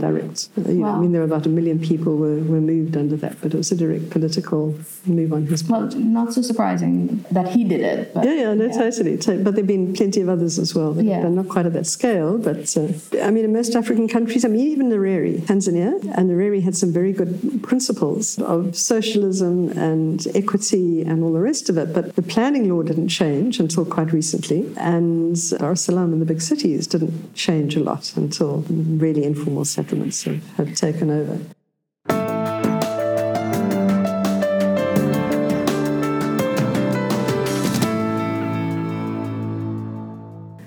uh, 0.57 0.61
wow. 0.61 0.95
I 0.95 0.99
mean, 0.99 1.11
there 1.11 1.21
were 1.21 1.27
about 1.27 1.45
a 1.45 1.49
million 1.49 1.79
people 1.79 2.17
were, 2.17 2.39
were 2.39 2.61
moved 2.61 2.97
under 2.97 3.15
that, 3.17 3.39
but 3.41 3.53
it 3.53 3.57
was 3.57 3.71
a 3.71 3.75
direct 3.75 4.09
political 4.09 4.75
move 5.05 5.33
on 5.33 5.45
his 5.45 5.63
part. 5.63 5.93
Well, 5.93 5.99
not 5.99 6.33
so 6.33 6.41
surprising 6.41 7.25
that 7.31 7.49
he 7.49 7.63
did 7.63 7.81
it. 7.81 8.13
But, 8.13 8.25
yeah, 8.25 8.33
yeah, 8.33 8.53
no, 8.53 8.65
yeah. 8.65 8.71
totally. 8.71 9.17
But 9.17 9.25
there 9.25 9.53
have 9.53 9.67
been 9.67 9.93
plenty 9.93 10.21
of 10.21 10.29
others 10.29 10.59
as 10.59 10.73
well. 10.73 10.99
Yeah. 11.01 11.27
Not 11.29 11.49
quite 11.49 11.65
at 11.65 11.73
that 11.73 11.87
scale, 11.87 12.37
but 12.37 12.75
uh, 12.77 12.87
I 13.23 13.31
mean, 13.31 13.45
in 13.45 13.53
most 13.53 13.75
African 13.75 14.07
countries, 14.07 14.43
I 14.43 14.47
mean, 14.47 14.67
even 14.67 14.89
Nyerere, 14.89 15.39
Tanzania, 15.41 15.93
and 16.17 16.29
Nyerere 16.29 16.61
had 16.61 16.75
some 16.75 16.91
very 16.91 17.13
good 17.13 17.61
principles 17.63 18.39
of 18.39 18.75
socialism 18.75 19.69
and 19.77 20.25
equity 20.35 21.03
and 21.03 21.23
all 21.23 21.33
the 21.33 21.41
rest 21.41 21.69
of 21.69 21.77
it. 21.77 21.93
But 21.93 22.15
the 22.15 22.21
planning 22.21 22.69
law 22.69 22.81
didn't 22.81 23.09
change 23.09 23.59
until 23.59 23.85
quite 23.85 24.11
recently, 24.11 24.71
and 24.77 25.37
Dar 25.57 25.73
es 25.73 25.81
Salaam 25.81 26.13
and 26.13 26.21
the 26.21 26.25
big 26.25 26.41
cities 26.41 26.87
didn't 26.87 27.33
change 27.35 27.75
a 27.75 27.79
lot 27.79 28.13
until 28.15 28.65
really 28.69 29.23
informal 29.23 29.65
settlements 29.65 30.25
have 30.57 30.75
taken 30.75 31.09
over. 31.09 31.39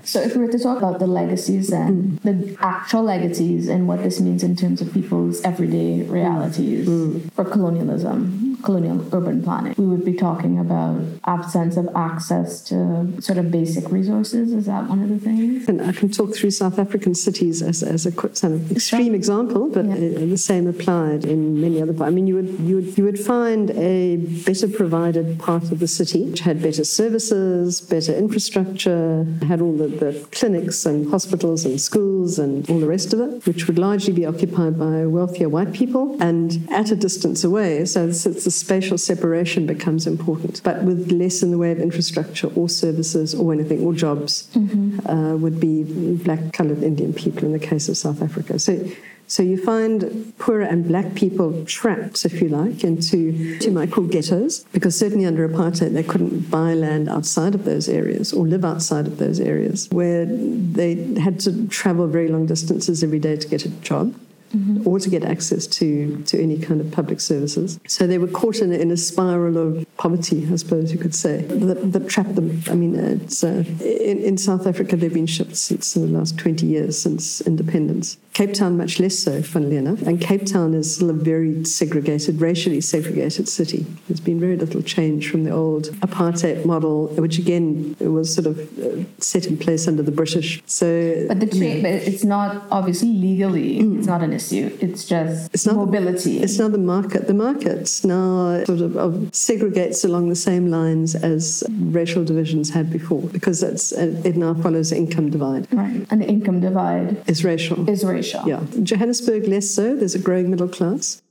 So, 0.05 0.21
if 0.21 0.37
we 0.37 0.43
were 0.43 0.53
to 0.53 0.59
talk 0.59 0.77
about 0.77 0.99
the 0.99 1.07
legacies 1.07 1.73
and 1.73 2.21
mm. 2.21 2.23
the 2.23 2.57
actual 2.61 3.03
legacies 3.03 3.67
and 3.69 3.89
what 3.89 4.03
this 4.03 4.21
means 4.21 4.43
in 4.43 4.57
terms 4.57 4.83
of 4.83 4.93
people's 4.93 5.41
everyday 5.43 6.03
realities 6.03 6.87
mm. 6.87 7.33
for 7.33 7.47
colonialism, 7.47 8.52
colonial 8.62 9.05
urban 9.12 9.42
planning, 9.42 9.75
we 9.77 9.87
would 9.87 10.05
be 10.05 10.14
talking 10.14 10.59
about 10.59 11.01
absence 11.25 11.77
of 11.77 11.88
access 11.94 12.61
to 12.68 13.20
sort 13.20 13.38
of 13.38 13.51
basic 13.51 13.90
resources. 13.90 14.53
Is 14.53 14.66
that 14.66 14.88
one 14.88 15.03
of 15.03 15.09
the 15.09 15.18
things? 15.18 15.68
And 15.68 15.81
I 15.83 15.92
can 15.92 16.11
talk 16.11 16.35
through 16.35 16.51
South 16.51 16.79
African 16.79 17.14
cities 17.14 17.62
as, 17.62 17.83
as 17.83 18.07
a 18.07 18.12
kind 18.12 18.55
of 18.55 18.70
extreme 18.72 19.14
example, 19.14 19.68
but 19.68 19.85
yeah. 19.87 19.94
Uh, 19.94 20.27
the 20.27 20.37
same 20.37 20.66
applied 20.66 21.25
in 21.25 21.61
many 21.61 21.81
other. 21.83 21.94
I 22.03 22.11
mean, 22.11 22.27
you 22.27 22.37
would 22.37 22.51
you 22.61 22.77
would 22.77 22.98
you 22.98 23.05
would 23.05 23.18
find 23.18 23.70
a 23.72 24.16
better 24.16 24.68
provided 24.68 25.38
part 25.38 25.64
of 25.72 25.79
the 25.79 25.88
city 25.88 26.25
which 26.25 26.40
had 26.40 26.62
better 26.62 26.85
services, 26.85 27.81
better 27.81 28.12
infrastructure, 28.14 29.27
had 29.46 29.61
all 29.61 29.77
the, 29.77 29.88
the 29.88 30.27
clinics 30.33 30.87
and 30.87 31.11
hospitals 31.11 31.64
and 31.64 31.81
schools 31.81 32.38
and 32.38 32.68
all 32.70 32.81
the 32.81 32.87
rest 32.87 33.12
of 33.12 33.20
it, 33.20 33.46
which 33.46 33.66
would 33.66 33.79
largely 33.79 34.12
be 34.12 34.25
occupied 34.25 34.79
by 34.79 35.07
wealthier 35.07 35.48
white 35.48 35.72
people 35.72 36.16
and 36.20 36.66
at 36.70 36.90
a 36.90 36.96
distance 36.96 37.44
away. 37.44 37.85
So 37.85 38.09
it's, 38.09 38.27
it's 38.27 38.46
spatial 38.53 38.99
separation 38.99 39.67
becomes 39.67 40.07
important. 40.07 40.62
But 40.62 40.83
with 40.83 41.11
less 41.11 41.43
in 41.43 41.51
the 41.51 41.59
way 41.59 41.73
of 41.73 41.79
infrastructure 41.79 42.49
or 42.55 42.69
services 42.69 43.35
or 43.35 43.53
anything 43.53 43.81
or 43.81 43.93
jobs, 43.93 44.49
mm-hmm. 44.55 45.07
uh, 45.09 45.37
would 45.37 45.59
be 45.59 45.85
black 46.25 46.53
coloured 46.53 46.83
Indian 46.83 47.12
people 47.12 47.45
in 47.45 47.53
the 47.53 47.59
case 47.59 47.88
of 47.88 47.97
South 47.97 48.23
Africa. 48.23 48.59
So 48.59 48.88
so 49.33 49.43
you 49.43 49.57
find 49.57 50.35
poorer 50.37 50.61
and 50.61 50.87
black 50.87 51.15
people 51.15 51.65
trapped, 51.65 52.27
if 52.27 52.43
you 52.43 52.51
like, 52.51 52.85
into 52.85 53.33
what 53.33 53.65
you 53.65 53.71
might 53.71 53.91
call 53.91 54.05
ghettos, 54.05 54.65
because 54.73 54.99
certainly 54.99 55.25
under 55.25 55.49
apartheid 55.49 55.95
they 55.95 56.03
couldn't 56.03 56.51
buy 56.51 56.75
land 56.75 57.09
outside 57.09 57.55
of 57.55 57.65
those 57.65 57.88
areas 57.88 58.35
or 58.35 58.47
live 58.47 58.62
outside 58.62 59.07
of 59.07 59.17
those 59.17 59.41
areas, 59.41 59.88
where 59.91 60.27
they 60.27 61.15
had 61.15 61.41
to 61.41 61.67
travel 61.69 62.07
very 62.09 62.29
long 62.29 62.45
distances 62.45 63.03
every 63.03 63.19
day 63.19 63.37
to 63.37 63.49
get 63.49 63.65
a 63.65 63.71
job 63.81 64.15
mm-hmm. 64.55 64.87
or 64.87 64.99
to 64.99 65.09
get 65.09 65.25
access 65.25 65.67
to, 65.67 66.23
to 66.25 66.41
any 66.41 66.59
kind 66.59 66.81
of 66.81 66.91
public 66.91 67.21
services. 67.21 67.79
So 67.87 68.07
they 68.07 68.19
were 68.19 68.29
caught 68.29 68.57
in, 68.57 68.73
in 68.73 68.91
a 68.91 68.97
spiral 68.97 69.57
of 69.59 69.87
poverty, 69.97 70.49
I 70.51 70.57
suppose 70.57 70.93
you 70.93 70.99
could 70.99 71.15
say, 71.15 71.43
that, 71.43 71.93
that 71.93 72.09
trapped 72.09 72.35
them. 72.35 72.62
I 72.69 72.75
mean, 72.75 72.99
uh, 72.99 73.19
in, 73.83 74.23
in 74.23 74.38
South 74.38 74.67
Africa, 74.67 74.97
they've 74.97 75.12
been 75.12 75.27
shipped 75.27 75.57
since 75.57 75.95
the 75.95 76.01
last 76.01 76.38
20 76.38 76.67
years, 76.67 77.01
since 77.01 77.41
independence. 77.43 78.17
Cape 78.33 78.55
Town, 78.55 78.79
much 78.79 78.99
less 78.99 79.18
so, 79.18 79.42
funnily 79.42 79.77
enough. 79.77 80.01
And 80.03 80.18
Cape 80.18 80.47
Town 80.47 80.73
is 80.73 80.97
still 80.97 81.11
a 81.11 81.12
very 81.12 81.64
segregated, 81.66 82.40
racially 82.40 82.81
segregated 82.81 83.47
city. 83.47 83.85
There's 84.09 84.21
been 84.21 84.40
very 84.40 84.57
little 84.57 84.81
change 84.81 85.31
from 85.31 85.45
the 85.45 85.51
old 85.51 85.88
apartheid 86.01 86.64
model, 86.64 87.09
which 87.09 87.38
again 87.38 87.95
was 88.01 88.35
sort 88.35 88.47
of 88.47 88.59
uh, 88.79 89.05
set 89.18 89.47
in 89.47 89.59
place 89.59 89.87
under 89.87 90.03
the 90.03 90.11
British. 90.11 90.62
So, 90.64 91.27
but 91.29 91.40
the 91.40 91.47
but 91.47 91.90
it's 91.90 92.25
not 92.25 92.64
obviously 92.71 93.12
legally. 93.12 93.81
It's 93.81 94.07
not 94.07 94.23
an 94.23 94.33
issue. 94.33 94.77
It's 94.81 95.05
just 95.05 95.53
it's 95.53 95.66
not 95.66 95.77
mobility. 95.77 96.38
The, 96.38 96.45
it's 96.45 96.59
not 96.59 96.73
the 96.73 96.79
market. 96.79 97.27
The 97.27 97.35
market 97.35 98.01
now 98.05 98.64
sort 98.64 98.81
of, 98.81 98.97
of, 98.97 99.12
segregates 99.33 100.05
along 100.07 100.31
the 100.31 100.37
same 100.37 100.68
lines 100.71 101.14
as 101.14 101.64
racial 101.68 102.25
divisions 102.25 102.71
had 102.71 102.90
before, 102.90 103.23
because 103.23 103.62
it's, 103.62 103.92
it 103.92 104.37
now 104.37 104.55
follows 104.55 104.90
income 104.90 105.29
divide. 105.29 105.68
Right, 105.73 106.07
and 106.11 106.23
the 106.23 106.27
income 106.27 106.61
divide 106.61 107.29
is 107.29 107.45
racial. 107.45 107.88
Is 107.90 108.05
racial. 108.05 108.22
Yeah, 108.47 108.65
Johannesburg 108.83 109.47
less 109.47 109.71
so. 109.71 109.97
There's 109.97 110.15
a 110.15 110.19
growing 110.19 110.51
middle 110.51 110.69
class. 110.69 111.23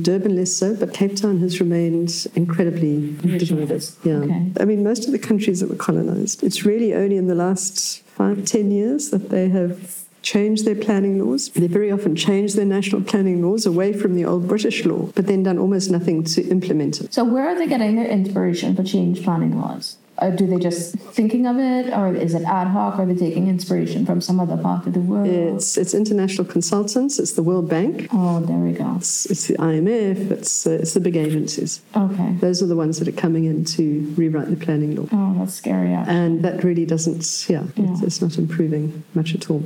Durban 0.00 0.34
less 0.34 0.52
so, 0.52 0.74
but 0.74 0.92
Cape 0.92 1.14
Town 1.14 1.38
has 1.38 1.60
remained 1.60 2.26
incredibly 2.34 3.14
divided. 3.38 3.84
Yeah, 4.02 4.14
okay. 4.14 4.50
I 4.58 4.64
mean, 4.64 4.82
most 4.82 5.06
of 5.06 5.12
the 5.12 5.20
countries 5.20 5.60
that 5.60 5.70
were 5.70 5.76
colonized, 5.76 6.42
it's 6.42 6.64
really 6.64 6.92
only 6.92 7.16
in 7.16 7.28
the 7.28 7.34
last 7.36 8.02
five, 8.02 8.44
ten 8.44 8.72
years 8.72 9.10
that 9.10 9.30
they 9.30 9.48
have 9.50 10.04
changed 10.22 10.64
their 10.64 10.74
planning 10.74 11.24
laws. 11.24 11.50
They 11.50 11.68
very 11.68 11.92
often 11.92 12.16
change 12.16 12.54
their 12.54 12.64
national 12.64 13.02
planning 13.02 13.40
laws 13.40 13.66
away 13.66 13.92
from 13.92 14.16
the 14.16 14.24
old 14.24 14.48
British 14.48 14.84
law, 14.84 15.12
but 15.14 15.28
then 15.28 15.44
done 15.44 15.58
almost 15.58 15.90
nothing 15.90 16.24
to 16.24 16.42
implement 16.48 17.00
it. 17.00 17.14
So, 17.14 17.22
where 17.22 17.48
are 17.48 17.54
they 17.56 17.68
getting 17.68 17.94
their 17.94 18.08
inspiration 18.08 18.74
for 18.74 18.82
change 18.82 19.22
planning 19.22 19.60
laws? 19.60 19.98
Or 20.18 20.30
do 20.30 20.46
they 20.46 20.58
just 20.58 20.94
thinking 20.94 21.46
of 21.46 21.58
it, 21.58 21.92
or 21.92 22.14
is 22.14 22.34
it 22.34 22.42
ad 22.44 22.68
hoc? 22.68 22.98
Are 22.98 23.06
they 23.06 23.16
taking 23.16 23.48
inspiration 23.48 24.06
from 24.06 24.20
some 24.20 24.38
other 24.38 24.56
part 24.56 24.86
of 24.86 24.92
the 24.92 25.00
world? 25.00 25.26
It's 25.26 25.76
it's 25.76 25.92
international 25.92 26.46
consultants. 26.46 27.18
It's 27.18 27.32
the 27.32 27.42
World 27.42 27.68
Bank. 27.68 28.08
Oh, 28.12 28.38
there 28.40 28.56
we 28.58 28.72
go. 28.72 28.94
It's, 28.96 29.26
it's 29.26 29.48
the 29.48 29.54
IMF. 29.54 30.30
It's 30.30 30.66
uh, 30.66 30.70
it's 30.70 30.94
the 30.94 31.00
big 31.00 31.16
agencies. 31.16 31.80
Okay. 31.96 32.32
Those 32.40 32.62
are 32.62 32.66
the 32.66 32.76
ones 32.76 33.00
that 33.00 33.08
are 33.08 33.20
coming 33.20 33.44
in 33.44 33.64
to 33.76 34.14
rewrite 34.16 34.50
the 34.50 34.56
planning 34.56 34.94
law. 34.94 35.08
Oh, 35.10 35.34
that's 35.38 35.54
scary. 35.54 35.92
Actually. 35.92 36.16
And 36.16 36.44
that 36.44 36.62
really 36.62 36.86
doesn't. 36.86 37.46
Yeah, 37.48 37.64
yeah. 37.74 37.92
It's, 37.92 38.02
it's 38.02 38.22
not 38.22 38.38
improving 38.38 39.02
much 39.14 39.34
at 39.34 39.50
all. 39.50 39.64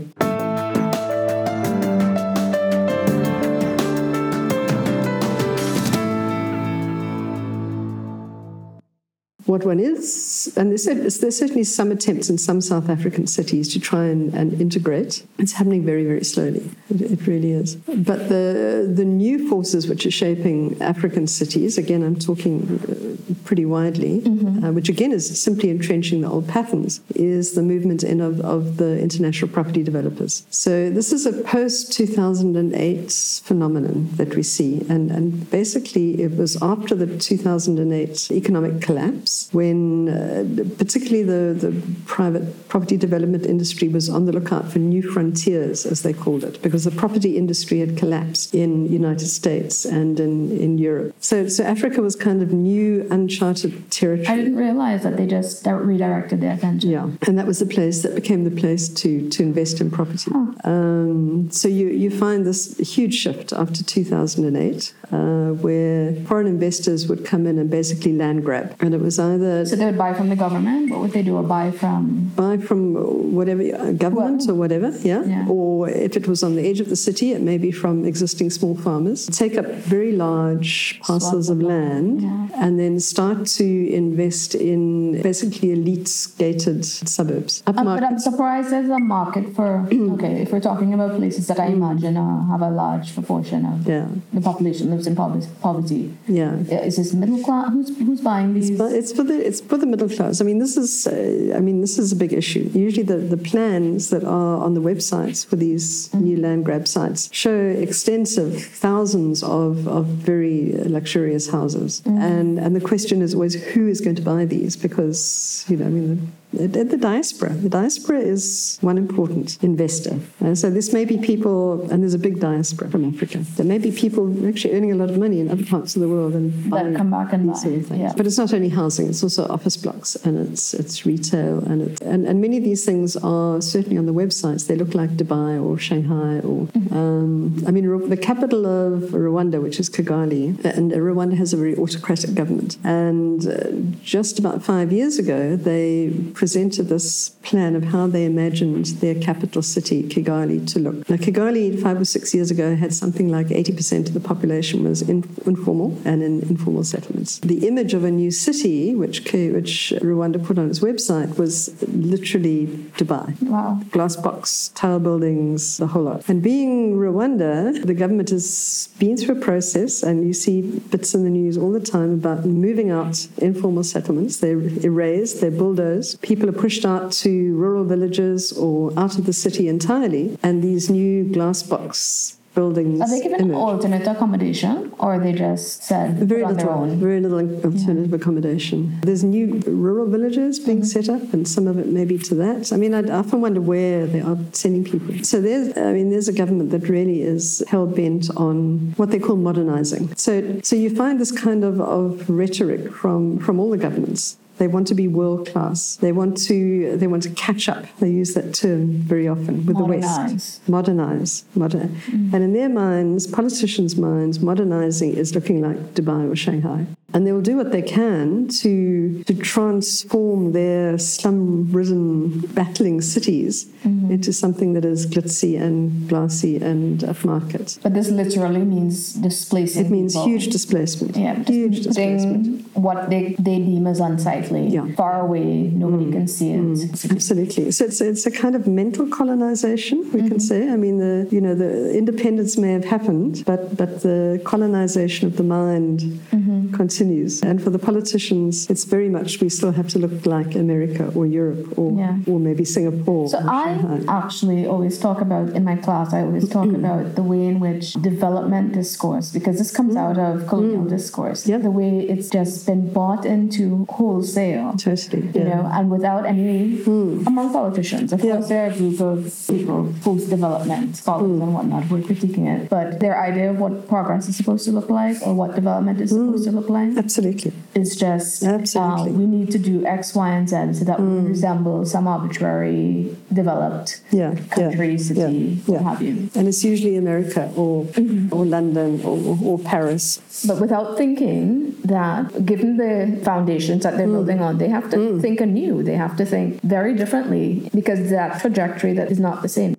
What 9.49 9.65
one 9.65 9.81
is, 9.81 10.53
and 10.57 10.71
there's, 10.71 10.85
there's, 10.85 11.39
certainly 11.39 11.65
some 11.65 11.91
attempts 11.91 12.29
in 12.29 12.37
some 12.37 12.61
South 12.61 12.91
African 12.91 13.27
cities 13.27 13.73
to 13.73 13.81
try 13.81 14.05
and, 14.05 14.35
and 14.35 14.61
integrate. 14.61 15.25
It's 15.39 15.53
happening 15.53 15.87
very, 15.87 16.05
very 16.05 16.23
slowly. 16.23 16.71
It, 16.91 17.01
it, 17.01 17.27
really 17.27 17.53
is. 17.53 17.77
But 17.77 18.29
the 18.29 18.93
the 18.95 19.07
new 19.07 19.49
forces 19.49 19.89
which 19.89 20.05
are 20.05 20.11
shaping 20.11 20.81
African 20.83 21.27
cities, 21.27 21.79
again, 21.79 22.03
I'm 22.03 22.19
talking 22.19 22.57
uh, 22.69 23.35
pretty 23.45 23.65
widely, 23.65 24.21
mm-hmm. 24.21 24.65
uh, 24.65 24.73
which 24.73 24.91
again 24.91 25.13
is 25.13 25.43
simply 25.43 25.71
entrenching 25.71 26.21
the 26.21 26.29
old 26.29 26.47
patterns, 26.47 27.01
is 27.15 27.53
the 27.53 27.63
movement 27.63 28.03
in 28.03 28.21
of, 28.21 28.41
of 28.41 28.77
the 28.77 29.01
international 29.01 29.51
property 29.51 29.83
developers. 29.83 30.45
So 30.51 30.91
this 30.91 31.11
is 31.11 31.25
a 31.25 31.33
post 31.43 31.93
2008 31.95 33.13
phenomenon 33.45 34.11
that 34.17 34.37
we 34.37 34.43
see, 34.43 34.85
and 34.91 35.11
and 35.11 35.51
basically 35.51 36.21
it 36.23 36.37
was 36.37 36.63
after 36.63 36.95
the 36.95 37.07
2008 37.19 38.31
economic 38.31 38.83
collapse 38.83 39.38
when 39.53 40.09
uh, 40.09 40.45
particularly 40.77 41.23
the, 41.23 41.43
the 41.55 41.83
private 42.07 42.69
property 42.69 42.97
development 42.97 43.45
industry 43.47 43.89
was 43.89 44.09
on 44.09 44.27
the 44.27 44.33
lookout 44.33 44.71
for 44.71 44.79
new 44.79 45.03
frontiers, 45.03 45.87
as 45.87 46.03
they 46.03 46.13
called 46.13 46.45
it, 46.45 46.61
because 46.63 46.85
the 46.85 46.91
property 46.91 47.37
industry 47.37 47.81
had 47.81 47.97
collapsed 47.97 48.55
in 48.55 48.91
United 48.91 49.29
States 49.29 49.85
and 49.85 50.21
in, 50.21 50.57
in 50.59 50.79
Europe. 50.79 51.15
So, 51.21 51.49
so 51.49 51.65
Africa 51.65 52.01
was 52.03 52.17
kind 52.17 52.43
of 52.43 52.53
new, 52.53 53.07
uncharted 53.11 53.91
territory. 53.91 54.27
I 54.27 54.37
didn't 54.37 54.57
realize 54.57 55.03
that 55.03 55.17
they 55.17 55.27
just 55.27 55.67
redirected 55.67 56.41
their 56.41 56.55
attention. 56.55 56.91
Yeah, 56.91 57.11
and 57.27 57.39
that 57.39 57.47
was 57.47 57.59
the 57.59 57.67
place 57.67 58.03
that 58.03 58.15
became 58.15 58.45
the 58.45 58.61
place 58.61 58.89
to, 58.89 59.29
to 59.31 59.43
invest 59.43 59.81
in 59.81 59.91
property. 59.91 60.31
Oh. 60.35 60.55
Um, 60.65 61.51
so 61.51 61.69
you, 61.69 61.89
you 61.89 62.11
find 62.11 62.47
this 62.47 62.77
huge 62.79 63.15
shift 63.15 63.53
after 63.53 63.83
2008, 63.83 64.95
uh, 65.13 65.51
where 65.65 66.15
foreign 66.27 66.47
investors 66.47 67.09
would 67.09 67.25
come 67.25 67.47
in 67.47 67.59
and 67.59 67.71
basically 67.71 68.13
land 68.13 68.45
grab. 68.45 68.77
And 68.81 68.95
it 68.95 69.01
was 69.01 69.19
either. 69.19 69.65
So 69.67 69.77
they 69.77 69.87
would 69.87 69.99
buy 69.99 70.15
from 70.15 70.29
the 70.29 70.37
government? 70.37 70.91
What 70.91 71.01
would 71.01 71.13
they 71.13 71.23
do? 71.23 71.37
Or 71.37 71.43
buy 71.43 71.71
from? 71.71 72.33
Buy 72.37 72.59
from 72.59 73.35
whatever, 73.35 73.63
uh, 73.63 73.93
government 73.93 74.43
well, 74.47 74.51
or 74.51 74.55
whatever, 74.55 74.91
yeah? 75.03 75.25
yeah? 75.25 75.47
Or 75.49 75.89
if 75.89 76.17
it 76.17 76.29
was 76.29 76.43
on 76.43 76.57
the 76.57 76.69
edge 76.69 76.81
of 76.81 76.89
the 76.89 76.97
city, 76.97 77.33
it 77.33 77.43
may 77.43 77.59
be 77.59 77.71
from 77.71 78.05
existing 78.05 78.51
small 78.51 78.77
farmers. 78.77 79.27
Take 79.27 79.57
up 79.57 79.67
very 79.67 80.13
large 80.13 81.01
parcels 81.03 81.49
of 81.49 81.63
land 81.63 82.23
yeah. 82.23 82.49
and 82.57 82.79
then 82.79 83.01
start 83.01 83.47
to 83.47 83.93
invest 83.93 84.55
in 84.55 85.23
basically 85.23 85.73
elite 85.73 86.29
gated 86.39 86.85
suburbs. 86.85 87.63
Um, 87.67 87.85
but 87.85 88.03
I'm 88.03 88.19
surprised 88.19 88.71
there's 88.71 88.91
a 88.91 88.99
market 88.99 89.55
for, 89.55 89.87
okay, 89.93 90.43
if 90.43 90.53
we're 90.53 90.61
talking 90.61 90.95
about 90.95 91.17
places 91.17 91.47
that 91.49 91.59
I 91.59 91.67
imagine 91.67 92.17
uh, 92.17 92.47
have 92.47 92.63
a 92.63 92.71
large 92.71 93.15
proportion 93.15 93.65
of 93.65 93.87
yeah. 93.87 94.09
the 94.33 94.41
population 94.41 94.91
lives 94.99 95.07
in 95.07 95.17
poverty. 95.61 96.15
Yeah. 96.27 96.57
Is 96.57 96.97
this 96.97 97.13
middle 97.15 97.43
class? 97.43 97.73
Who's, 97.73 97.99
who's 97.99 98.21
buying 98.21 98.55
these? 98.55 98.71
It's 98.71 99.13
for 99.13 99.23
the 99.23 99.47
it's 99.47 99.61
for 99.61 99.77
the 99.77 99.87
middle 99.87 100.09
class. 100.09 100.41
I 100.41 100.45
mean, 100.45 100.59
this 100.59 100.77
is 100.77 101.07
uh, 101.07 101.55
I 101.57 101.61
mean 101.61 101.81
this 101.81 101.99
is 101.99 102.13
a 102.13 102.17
big 102.17 102.33
issue. 102.33 102.71
Usually, 102.75 103.05
the, 103.05 103.17
the 103.17 103.37
plans 103.37 104.11
that 104.11 104.25
are 104.25 104.57
on 104.59 104.75
the 104.75 104.81
websites 104.81 105.47
for 105.47 105.57
these 105.57 106.09
mm-hmm. 106.09 106.25
new 106.25 106.37
land 106.39 106.65
grab 106.65 106.87
sites 106.87 107.29
show 107.33 107.57
extensive 107.57 108.63
thousands 108.63 109.43
of, 109.43 109.87
of 109.89 110.07
very 110.07 110.73
luxurious 110.97 111.51
houses, 111.51 112.03
mm-hmm. 112.03 112.19
and 112.19 112.59
and 112.59 112.75
the 112.75 112.81
question 112.81 113.23
is 113.23 113.35
always 113.35 113.55
who 113.73 113.89
is 113.89 114.01
going 114.01 114.17
to 114.17 114.23
buy 114.23 114.45
these 114.45 114.77
because 114.77 115.65
you 115.69 115.77
know 115.77 115.87
I 115.87 115.91
mean 115.91 116.33
the, 116.53 116.85
the 116.85 116.97
diaspora. 116.97 117.51
The 117.51 117.69
diaspora 117.69 118.21
is 118.21 118.79
one 118.81 118.97
important 118.97 119.63
investor. 119.63 120.19
And 120.41 120.59
so 120.59 120.71
this 120.71 120.93
may 120.93 121.05
be 121.05 121.19
people, 121.19 121.83
and 121.91 122.03
there's 122.03 122.15
a 122.15 122.19
big 122.19 122.41
diaspora 122.41 122.91
from 122.91 123.05
Africa. 123.05 123.39
There 123.57 123.67
may 123.67 123.79
be 123.79 123.93
people 123.93 124.49
actually 124.49 124.75
earning 124.75 124.93
a 124.93 124.97
lot 124.97 125.11
of 125.11 125.19
money 125.19 125.41
in 125.41 125.51
other 125.51 125.65
parts 125.65 125.95
of 125.95 126.01
the 126.03 126.09
world 126.09 126.35
and 126.35 126.73
that 126.73 126.97
come 126.97 127.11
back 127.11 127.33
and 127.33 127.49
buy. 127.49 127.59
Sort 127.59 127.75
of 127.75 127.91
yeah. 127.91 128.13
But 128.17 128.27
it's 128.27 128.39
not 128.39 128.53
only 128.53 128.71
housing; 128.71 129.09
it's 129.09 129.23
also 129.23 129.47
office 129.49 129.77
blocks 129.77 130.17
and 130.17 130.49
it's 130.49 130.75
it's 130.75 131.05
retail 131.05 131.59
and 131.65 131.83
it, 131.83 132.01
and 132.01 132.27
and 132.27 132.41
many 132.41 132.57
of 132.57 132.65
these 132.65 132.85
things 132.85 133.17
are 133.17 133.61
certainly 133.61 133.99
on 133.99 134.07
the 134.07 134.15
websites. 134.15 134.67
They 134.67 134.77
look 134.77 134.95
like 134.95 135.11
Dubai 135.11 135.63
or 135.63 135.79
Shanghai 135.79 136.41
or 136.41 136.67
mm-hmm. 136.67 136.97
um, 136.97 137.65
I 137.67 137.71
mean 137.71 138.09
the 138.09 138.17
capital 138.17 138.65
of 138.67 139.11
Rwanda, 139.11 139.63
which 139.63 139.79
is 139.79 139.91
Kigali, 139.91 140.65
and 140.65 140.93
Rwanda 140.93 141.37
has 141.37 141.53
a 141.53 141.57
very 141.57 141.77
autocratic 141.77 142.35
government. 142.35 142.79
And 142.85 143.47
uh, 143.47 143.71
just 144.03 144.39
about 144.39 144.63
five 144.63 144.93
years 144.93 145.19
ago, 145.19 145.57
they 145.57 146.13
presented 146.39 146.85
this 146.85 147.31
plan 147.49 147.75
of 147.75 147.83
how 147.83 148.07
they 148.07 148.25
imagined 148.25 148.87
their 149.03 149.17
capital 149.17 149.61
city, 149.61 150.05
Kigali, 150.05 150.65
to 150.73 150.79
look. 150.79 150.97
Now, 151.11 151.17
Kigali, 151.17 151.83
five 151.83 152.01
or 152.01 152.05
six 152.05 152.33
years 152.33 152.53
ago, 152.53 152.77
had 152.77 152.95
something 152.95 153.29
like 153.29 153.49
80% 153.49 154.07
of 154.07 154.15
the 154.15 154.21
population 154.21 154.85
was 154.85 155.03
in, 155.03 155.25
informal 155.47 155.99
and 156.05 156.23
in 156.23 156.35
informal 156.43 156.85
settlements. 156.85 157.41
The 157.41 157.67
image 157.67 157.93
of 157.93 158.05
a 158.05 158.13
new 158.13 158.31
city, 158.31 158.95
which, 158.95 159.25
which 159.33 159.93
Rwanda 160.11 160.39
put 160.49 160.59
on 160.61 160.71
its 160.71 160.79
website, 160.79 161.37
was 161.39 161.57
literally 161.89 162.69
Dubai. 163.01 163.27
Wow. 163.43 163.81
Glass 163.91 164.15
box, 164.15 164.69
tile 164.77 165.01
buildings, 165.01 165.79
the 165.79 165.89
whole 165.89 166.05
lot. 166.05 166.29
And 166.29 166.41
being 166.41 166.99
Rwanda, 166.99 167.85
the 167.85 167.95
government 167.95 168.31
has 168.31 168.91
been 169.01 169.17
through 169.17 169.39
a 169.39 169.41
process, 169.41 170.05
and 170.05 170.25
you 170.25 170.33
see 170.33 170.63
bits 170.63 171.17
in 171.17 171.25
the 171.25 171.31
news 171.31 171.59
all 171.59 171.73
the 171.73 171.81
time 171.81 172.13
about 172.13 172.45
moving 172.45 172.91
out 172.93 173.27
informal 173.39 173.83
settlements. 173.83 174.37
They're 174.37 174.61
erased, 174.87 175.41
they're 175.41 175.51
bulldozed 175.51 176.21
people 176.29 176.49
are 176.49 176.61
pushed 176.67 176.85
out 176.85 177.11
to 177.11 177.31
rural 177.57 177.85
villages 177.85 178.53
or 178.53 178.93
out 178.99 179.19
of 179.19 179.25
the 179.25 179.33
city 179.33 179.67
entirely, 179.67 180.39
and 180.43 180.63
these 180.63 180.91
new 180.91 181.25
glass 181.25 181.63
box 181.63 182.37
buildings. 182.55 183.01
Are 183.01 183.09
they 183.09 183.23
given 183.23 183.41
emerge. 183.41 183.57
alternate 183.57 184.07
accommodation, 184.15 184.93
or 184.99 185.15
are 185.15 185.21
they 185.27 185.33
just 185.33 185.85
said 185.85 186.19
very 186.33 186.43
on 186.43 186.55
little, 186.55 186.67
their 186.67 186.75
own? 186.75 187.01
very 187.09 187.21
little 187.25 187.39
alternative 187.39 188.11
yeah. 188.11 188.17
accommodation. 188.17 188.79
There's 189.09 189.25
new 189.25 189.47
rural 189.67 190.07
villages 190.15 190.59
being 190.59 190.83
mm-hmm. 190.83 190.97
set 190.97 191.09
up, 191.09 191.25
and 191.35 191.47
some 191.57 191.67
of 191.67 191.79
it 191.79 191.87
may 191.99 192.05
be 192.05 192.19
to 192.29 192.35
that. 192.45 192.73
I 192.75 192.77
mean, 192.83 192.93
I 192.95 193.03
often 193.23 193.41
wonder 193.41 193.61
where 193.61 194.07
they 194.07 194.21
are 194.21 194.39
sending 194.53 194.85
people. 194.93 195.13
So 195.33 195.41
there's, 195.41 195.67
I 195.79 195.93
mean, 195.97 196.11
there's 196.11 196.29
a 196.29 196.37
government 196.43 196.71
that 196.75 196.85
really 196.97 197.23
is 197.23 197.63
hell 197.69 197.87
bent 197.87 198.29
on 198.37 198.93
what 198.97 199.11
they 199.13 199.21
call 199.27 199.37
modernizing. 199.37 200.05
So, 200.17 200.61
so 200.63 200.75
you 200.77 200.91
find 201.03 201.15
this 201.21 201.33
kind 201.47 201.63
of, 201.65 201.81
of 201.81 202.29
rhetoric 202.29 202.93
from 203.01 203.39
from 203.39 203.55
all 203.61 203.71
the 203.71 203.83
governments 203.87 204.37
They 204.59 204.67
want 204.67 204.87
to 204.89 204.95
be 204.95 205.09
world 205.09 205.49
class. 205.49 205.97
They 205.97 206.13
want 206.13 206.37
to 206.49 206.97
they 206.97 207.07
want 207.07 207.23
to 207.25 207.31
catch 207.31 207.69
up. 207.69 207.85
They 207.99 208.11
use 208.11 208.35
that 208.35 208.55
term 208.55 208.87
very 209.13 209.29
often 209.29 209.67
with 209.67 209.77
the 209.79 209.85
West. 209.85 210.69
Modernize. 210.69 211.45
Modern. 211.55 211.89
Mm. 211.89 212.35
And 212.35 212.45
in 212.45 212.53
their 212.53 212.69
minds, 212.69 213.27
politicians' 213.27 213.97
minds, 213.97 214.41
modernizing 214.41 215.15
is 215.15 215.35
looking 215.35 215.63
like 215.63 215.95
Dubai 215.95 216.31
or 216.31 216.37
Shanghai. 216.37 216.87
And 217.15 217.27
they 217.27 217.33
will 217.33 217.41
do 217.41 217.57
what 217.57 217.73
they 217.73 217.81
can 217.81 218.49
to, 218.49 219.25
to 219.25 219.35
transform 219.35 220.53
their 220.53 220.99
slum 220.99 221.73
ridden, 221.73 222.41
battling 222.49 223.01
cities 223.01 223.65
mm-hmm. 223.65 224.11
into 224.11 224.31
something 224.31 224.75
that 224.75 224.85
is 224.85 225.07
glitzy 225.07 225.59
and 225.59 226.07
glassy 226.07 226.57
and 226.57 227.01
upmarket. 227.01 227.81
But 227.83 227.95
this 227.95 228.11
literally 228.11 228.61
means 228.61 229.15
displacing. 229.15 229.87
It 229.87 229.91
means 229.91 230.13
people. 230.13 230.29
huge 230.29 230.49
displacement. 230.49 231.17
Yeah, 231.17 231.43
huge 231.45 231.81
displacement. 231.81 232.77
what 232.77 233.09
they, 233.09 233.35
they 233.39 233.59
deem 233.59 233.87
as 233.87 234.01
unsightly 234.01 234.48
Yeah. 234.51 234.81
Mm. 234.83 234.97
far 234.97 235.21
away. 235.27 235.49
Nobody 235.85 236.11
can 236.17 236.27
see 236.37 236.51
it. 236.53 237.11
Absolutely. 237.11 237.71
So 237.77 237.85
it's, 237.89 238.01
it's 238.01 238.27
a 238.27 238.31
kind 238.43 238.55
of 238.59 238.67
mental 238.67 239.07
colonization, 239.09 239.99
we 240.13 240.21
Mm-hmm. 240.21 240.29
can 240.29 240.41
say. 240.41 240.61
I 240.75 240.77
mean, 240.85 240.97
the 240.99 241.15
you 241.35 241.41
know 241.45 241.55
the 241.65 241.73
independence 242.01 242.53
may 242.65 242.73
have 242.79 242.85
happened, 242.97 243.33
but 243.51 243.61
but 243.81 243.91
the 244.03 244.41
colonization 244.53 245.23
of 245.31 245.35
the 245.41 245.47
mind 245.61 245.99
Mm-hmm. 246.37 246.75
continues. 246.81 247.33
And 247.49 247.57
for 247.65 247.71
the 247.77 247.83
politicians, 247.91 248.53
it's 248.73 248.85
very 248.97 249.09
much 249.17 249.29
we 249.45 249.49
still 249.59 249.73
have 249.81 249.89
to 249.95 249.99
look 250.05 250.17
like 250.37 250.51
America 250.67 251.05
or 251.17 251.25
Europe 251.41 251.65
or 251.81 251.89
Yeah. 252.03 252.31
or 252.31 252.39
maybe 252.49 252.65
Singapore. 252.77 253.27
So 253.35 253.39
I 253.39 253.65
Shanghai. 253.77 254.01
actually 254.21 254.61
always 254.73 254.95
talk 255.07 255.19
about 255.29 255.47
in 255.59 255.63
my 255.71 255.77
class. 255.87 256.07
I 256.19 256.21
always 256.29 256.47
talk 256.57 256.71
about 256.83 257.05
the 257.19 257.23
way 257.33 257.43
in 257.53 257.57
which 257.67 257.87
development 258.13 258.67
discourse, 258.83 259.27
because 259.37 259.57
this 259.63 259.71
comes 259.79 259.95
out 260.05 260.19
of 260.29 260.33
colonial 260.53 260.85
discourse, 260.97 261.41
Yeah. 261.51 261.59
the 261.69 261.75
way 261.81 261.91
it's 262.13 262.29
just 262.39 262.55
been 262.71 262.83
bought 262.99 263.23
into 263.37 263.65
wholesale. 263.97 264.38
Totally. 264.77 265.23
Oh, 265.35 265.39
you 265.39 265.45
yeah. 265.45 265.49
know, 265.49 265.71
and 265.73 265.91
without 265.91 266.27
any 266.27 266.77
hmm. 266.77 267.27
among 267.27 267.53
politicians. 267.53 268.13
Of 268.13 268.25
Yeah. 268.25 268.35
course, 268.35 268.49
there 268.49 268.63
are 268.65 268.71
a 268.71 268.77
group 268.77 269.01
of 269.01 269.17
people, 269.49 269.81
post-development 270.03 270.97
scholars 270.97 271.31
hmm. 271.31 271.43
and 271.43 271.55
whatnot, 271.55 271.85
who 271.85 271.97
are 271.97 272.01
critiquing 272.01 272.47
it. 272.55 272.71
But 272.71 273.01
their 273.01 273.17
idea 273.21 273.51
of 273.51 273.59
what 273.59 273.89
progress 273.89 274.29
is 274.29 274.37
supposed 274.37 274.65
to 274.67 274.73
look 274.73 274.91
like 274.91 275.17
or 275.27 275.35
what 275.35 275.55
development 275.55 276.01
is 276.01 276.11
supposed 276.11 276.45
to 276.45 276.51
hmm. 276.51 276.59
look 276.59 276.69
like 276.69 276.97
Absolutely. 276.97 277.53
It's 277.75 277.95
just 277.97 278.45
uh, 278.45 278.59
Absolutely. 278.61 279.13
we 279.13 279.27
need 279.27 279.51
to 279.53 279.59
do 279.59 279.85
X, 279.87 280.15
Y, 280.15 280.29
and 280.31 280.49
Z 280.49 280.57
so 280.79 280.85
that 280.85 281.01
we 281.01 281.29
resemble 281.29 281.85
some 281.87 282.07
arbitrary 282.07 283.17
developed 283.33 284.01
Yeah. 284.11 284.35
country, 284.51 284.93
yeah, 284.93 284.97
city, 284.99 285.63
what 285.67 285.83
have 285.83 286.03
you. 286.03 286.31
And 286.35 286.49
it's 286.49 286.65
usually 286.65 286.97
America 286.97 287.53
or 287.57 287.85
mm-hmm. 287.85 288.35
or 288.35 288.45
London 288.45 289.01
or, 289.05 289.39
or 289.43 289.59
Paris. 289.59 290.21
But 290.47 290.61
without 290.61 290.97
thinking 290.97 291.77
that, 291.85 292.45
given 292.45 292.77
the 292.77 293.21
foundations 293.25 293.83
that 293.85 293.97
they're 293.97 294.07
building 294.07 294.28
on, 294.37 294.59
they 294.59 294.69
have 294.69 294.91
to 294.91 294.97
hmm. 294.97 295.21
think 295.21 295.41
anew. 295.41 295.83
They 295.83 295.95
have 295.95 296.17
to 296.19 296.27
think 296.27 296.61
very 296.63 296.95
differently 296.95 297.71
because 297.75 298.11
that 298.11 298.41
trajectory 298.41 298.93
that 298.95 299.11
is 299.11 299.19
not 299.19 299.43
the 299.43 299.49
same. 299.49 299.78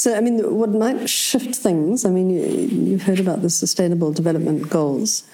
So, 0.00 0.16
I 0.16 0.20
mean, 0.22 0.38
what 0.56 0.70
might 0.70 1.10
shift 1.10 1.54
things? 1.54 2.06
I 2.06 2.10
mean, 2.10 2.30
you, 2.30 2.40
you've 2.40 3.02
heard 3.02 3.20
about 3.20 3.42
the 3.42 3.50
Sustainable 3.50 4.12
Development 4.12 4.66
Goals, 4.70 5.24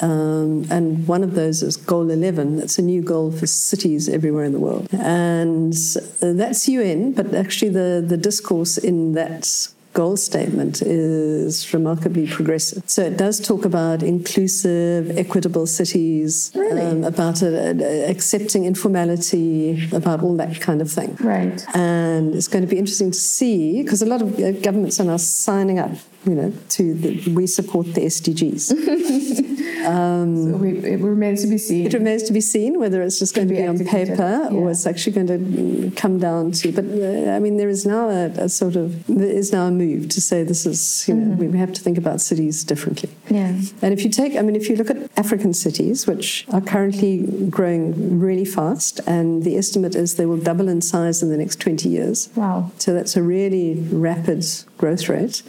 um, 0.00 0.66
and 0.70 1.06
one 1.06 1.22
of 1.22 1.36
those 1.36 1.62
is 1.62 1.76
Goal 1.76 2.10
11. 2.10 2.56
That's 2.56 2.80
a 2.80 2.82
new 2.82 3.00
goal 3.00 3.30
for 3.30 3.46
cities 3.46 4.08
everywhere 4.08 4.42
in 4.42 4.50
the 4.50 4.58
world, 4.58 4.88
and 4.92 5.72
that's 6.20 6.68
UN. 6.68 7.12
But 7.12 7.32
actually, 7.32 7.70
the 7.70 8.04
the 8.04 8.16
discourse 8.16 8.76
in 8.76 9.12
that 9.12 9.68
goal 9.92 10.16
statement 10.16 10.82
is 10.82 11.72
remarkably 11.74 12.26
progressive. 12.26 12.82
So 12.86 13.02
it 13.02 13.16
does 13.16 13.40
talk 13.40 13.64
about 13.64 14.02
inclusive, 14.02 15.16
equitable 15.18 15.66
cities, 15.66 16.54
um, 16.56 17.04
about 17.04 17.42
uh, 17.42 17.46
uh, 17.46 17.84
accepting 18.08 18.64
informality, 18.64 19.88
about 19.92 20.22
all 20.22 20.36
that 20.36 20.60
kind 20.60 20.80
of 20.80 20.90
thing. 20.90 21.16
Right. 21.20 21.64
And 21.74 22.34
it's 22.34 22.48
going 22.48 22.62
to 22.62 22.68
be 22.68 22.78
interesting 22.78 23.10
to 23.10 23.18
see 23.18 23.82
because 23.82 24.02
a 24.02 24.06
lot 24.06 24.22
of 24.22 24.38
uh, 24.38 24.52
governments 24.52 25.00
are 25.00 25.04
now 25.04 25.18
signing 25.18 25.78
up, 25.78 25.92
you 26.24 26.34
know, 26.34 26.52
to 26.70 26.94
the, 26.94 27.32
we 27.32 27.46
support 27.46 27.86
the 27.94 28.02
SDGs. 28.02 29.48
So 29.82 30.56
we, 30.56 30.78
it 30.78 31.00
remains 31.00 31.42
to 31.42 31.48
be 31.48 31.58
seen. 31.58 31.86
It 31.86 31.94
remains 31.94 32.22
to 32.24 32.32
be 32.32 32.40
seen 32.40 32.78
whether 32.78 33.02
it's 33.02 33.18
just 33.18 33.34
going 33.34 33.48
to 33.48 33.54
be 33.54 33.60
be 33.60 33.66
on 33.66 33.78
paper 33.84 34.48
or 34.52 34.70
it's 34.70 34.86
actually 34.86 35.12
going 35.12 35.26
to 35.26 35.90
come 35.96 36.18
down 36.18 36.52
to. 36.52 36.72
But 36.72 36.84
uh, 36.84 37.32
I 37.32 37.38
mean, 37.38 37.56
there 37.56 37.68
is 37.68 37.84
now 37.86 38.08
a, 38.08 38.26
a 38.46 38.48
sort 38.48 38.76
of 38.76 39.06
there 39.06 39.26
is 39.26 39.52
now 39.52 39.66
a 39.66 39.70
move 39.70 40.08
to 40.10 40.20
say 40.20 40.42
this 40.42 40.66
is 40.66 41.06
you 41.08 41.14
know 41.14 41.34
we 41.36 41.58
have 41.58 41.72
to 41.72 41.80
think 41.80 41.98
about 41.98 42.20
cities 42.20 42.64
differently. 42.64 43.10
Yeah. 43.34 43.60
And 43.82 43.92
if 43.92 44.04
you 44.04 44.10
take, 44.10 44.36
I 44.36 44.42
mean, 44.42 44.56
if 44.56 44.68
you 44.68 44.76
look 44.76 44.90
at 44.90 44.98
African 45.16 45.52
cities, 45.54 46.06
which 46.06 46.46
are 46.52 46.60
currently 46.60 47.26
growing 47.48 48.20
really 48.20 48.44
fast, 48.44 49.00
and 49.06 49.42
the 49.42 49.56
estimate 49.56 49.94
is 49.94 50.16
they 50.16 50.26
will 50.26 50.36
double 50.36 50.68
in 50.68 50.80
size 50.80 51.22
in 51.22 51.30
the 51.30 51.36
next 51.36 51.60
20 51.60 51.88
years. 51.88 52.28
Wow. 52.34 52.70
So 52.78 52.92
that's 52.94 53.16
a 53.16 53.22
really 53.22 53.74
rapid 53.90 54.44
growth 54.82 55.08
rate. 55.08 55.42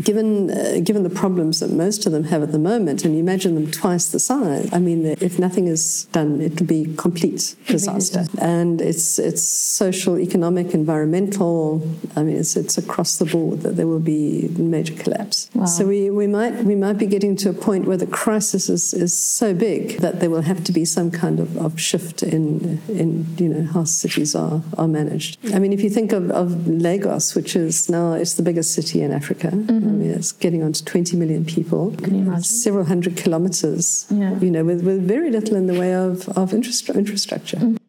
Given 0.00 0.50
uh, 0.50 0.80
given 0.82 1.02
the 1.02 1.10
problems 1.10 1.60
that 1.60 1.70
most 1.70 2.06
of 2.06 2.12
them 2.12 2.24
have 2.24 2.42
at 2.42 2.52
the 2.52 2.58
moment, 2.58 3.04
and 3.04 3.14
you 3.14 3.20
imagine 3.20 3.54
them 3.54 3.70
twice 3.70 4.06
the 4.08 4.18
size, 4.18 4.68
I 4.72 4.78
mean, 4.78 5.04
if 5.28 5.38
nothing 5.38 5.66
is 5.68 6.06
done, 6.12 6.40
it 6.40 6.58
will 6.58 6.66
be 6.66 6.82
complete 6.96 7.54
disaster. 7.66 8.24
And 8.40 8.80
it's 8.80 9.18
it's 9.18 9.42
social, 9.42 10.18
economic, 10.18 10.66
environmental. 10.74 11.82
I 12.16 12.22
mean, 12.22 12.36
it's 12.36 12.56
it's 12.56 12.76
across 12.78 13.18
the 13.18 13.26
board 13.26 13.60
that 13.64 13.76
there 13.76 13.86
will 13.86 14.06
be 14.18 14.48
major 14.56 14.94
collapse. 14.94 15.50
Wow. 15.54 15.66
So 15.66 15.86
we, 15.86 16.10
we 16.10 16.26
might 16.26 16.54
we 16.64 16.74
might 16.74 16.98
be 16.98 17.03
getting 17.06 17.36
to 17.36 17.50
a 17.50 17.52
point 17.52 17.86
where 17.86 17.96
the 17.96 18.06
crisis 18.06 18.68
is, 18.68 18.94
is 18.94 19.16
so 19.16 19.54
big 19.54 19.98
that 19.98 20.20
there 20.20 20.30
will 20.30 20.42
have 20.42 20.64
to 20.64 20.72
be 20.72 20.84
some 20.84 21.10
kind 21.10 21.40
of, 21.40 21.56
of 21.56 21.80
shift 21.80 22.22
in 22.22 22.80
in 22.88 23.26
you 23.38 23.48
know 23.48 23.64
how 23.72 23.84
cities 23.84 24.34
are 24.34 24.62
are 24.78 24.88
managed. 24.88 25.38
I 25.54 25.58
mean, 25.58 25.72
if 25.72 25.82
you 25.82 25.90
think 25.90 26.12
of, 26.12 26.30
of 26.30 26.66
Lagos, 26.66 27.34
which 27.34 27.56
is 27.56 27.88
now 27.88 28.12
it's 28.12 28.34
the 28.34 28.42
biggest 28.42 28.74
city 28.74 29.02
in 29.02 29.12
Africa. 29.12 29.48
I 29.48 29.50
mm-hmm. 29.50 30.00
mean, 30.00 30.10
it's 30.10 30.32
getting 30.32 30.62
on 30.62 30.72
to 30.72 30.84
20 30.84 31.16
million 31.16 31.44
people. 31.44 31.94
Can 31.96 32.14
you 32.14 32.22
imagine? 32.22 32.44
Several 32.44 32.84
hundred 32.84 33.16
kilometers. 33.16 34.06
Yeah. 34.10 34.38
You 34.38 34.50
know, 34.50 34.64
with, 34.64 34.82
with 34.82 35.06
very 35.06 35.30
little 35.30 35.56
in 35.56 35.66
the 35.66 35.78
way 35.78 35.94
of 35.94 36.28
of 36.30 36.50
infrastru- 36.52 36.94
infrastructure. 36.94 37.58
Mm-hmm. 37.58 37.83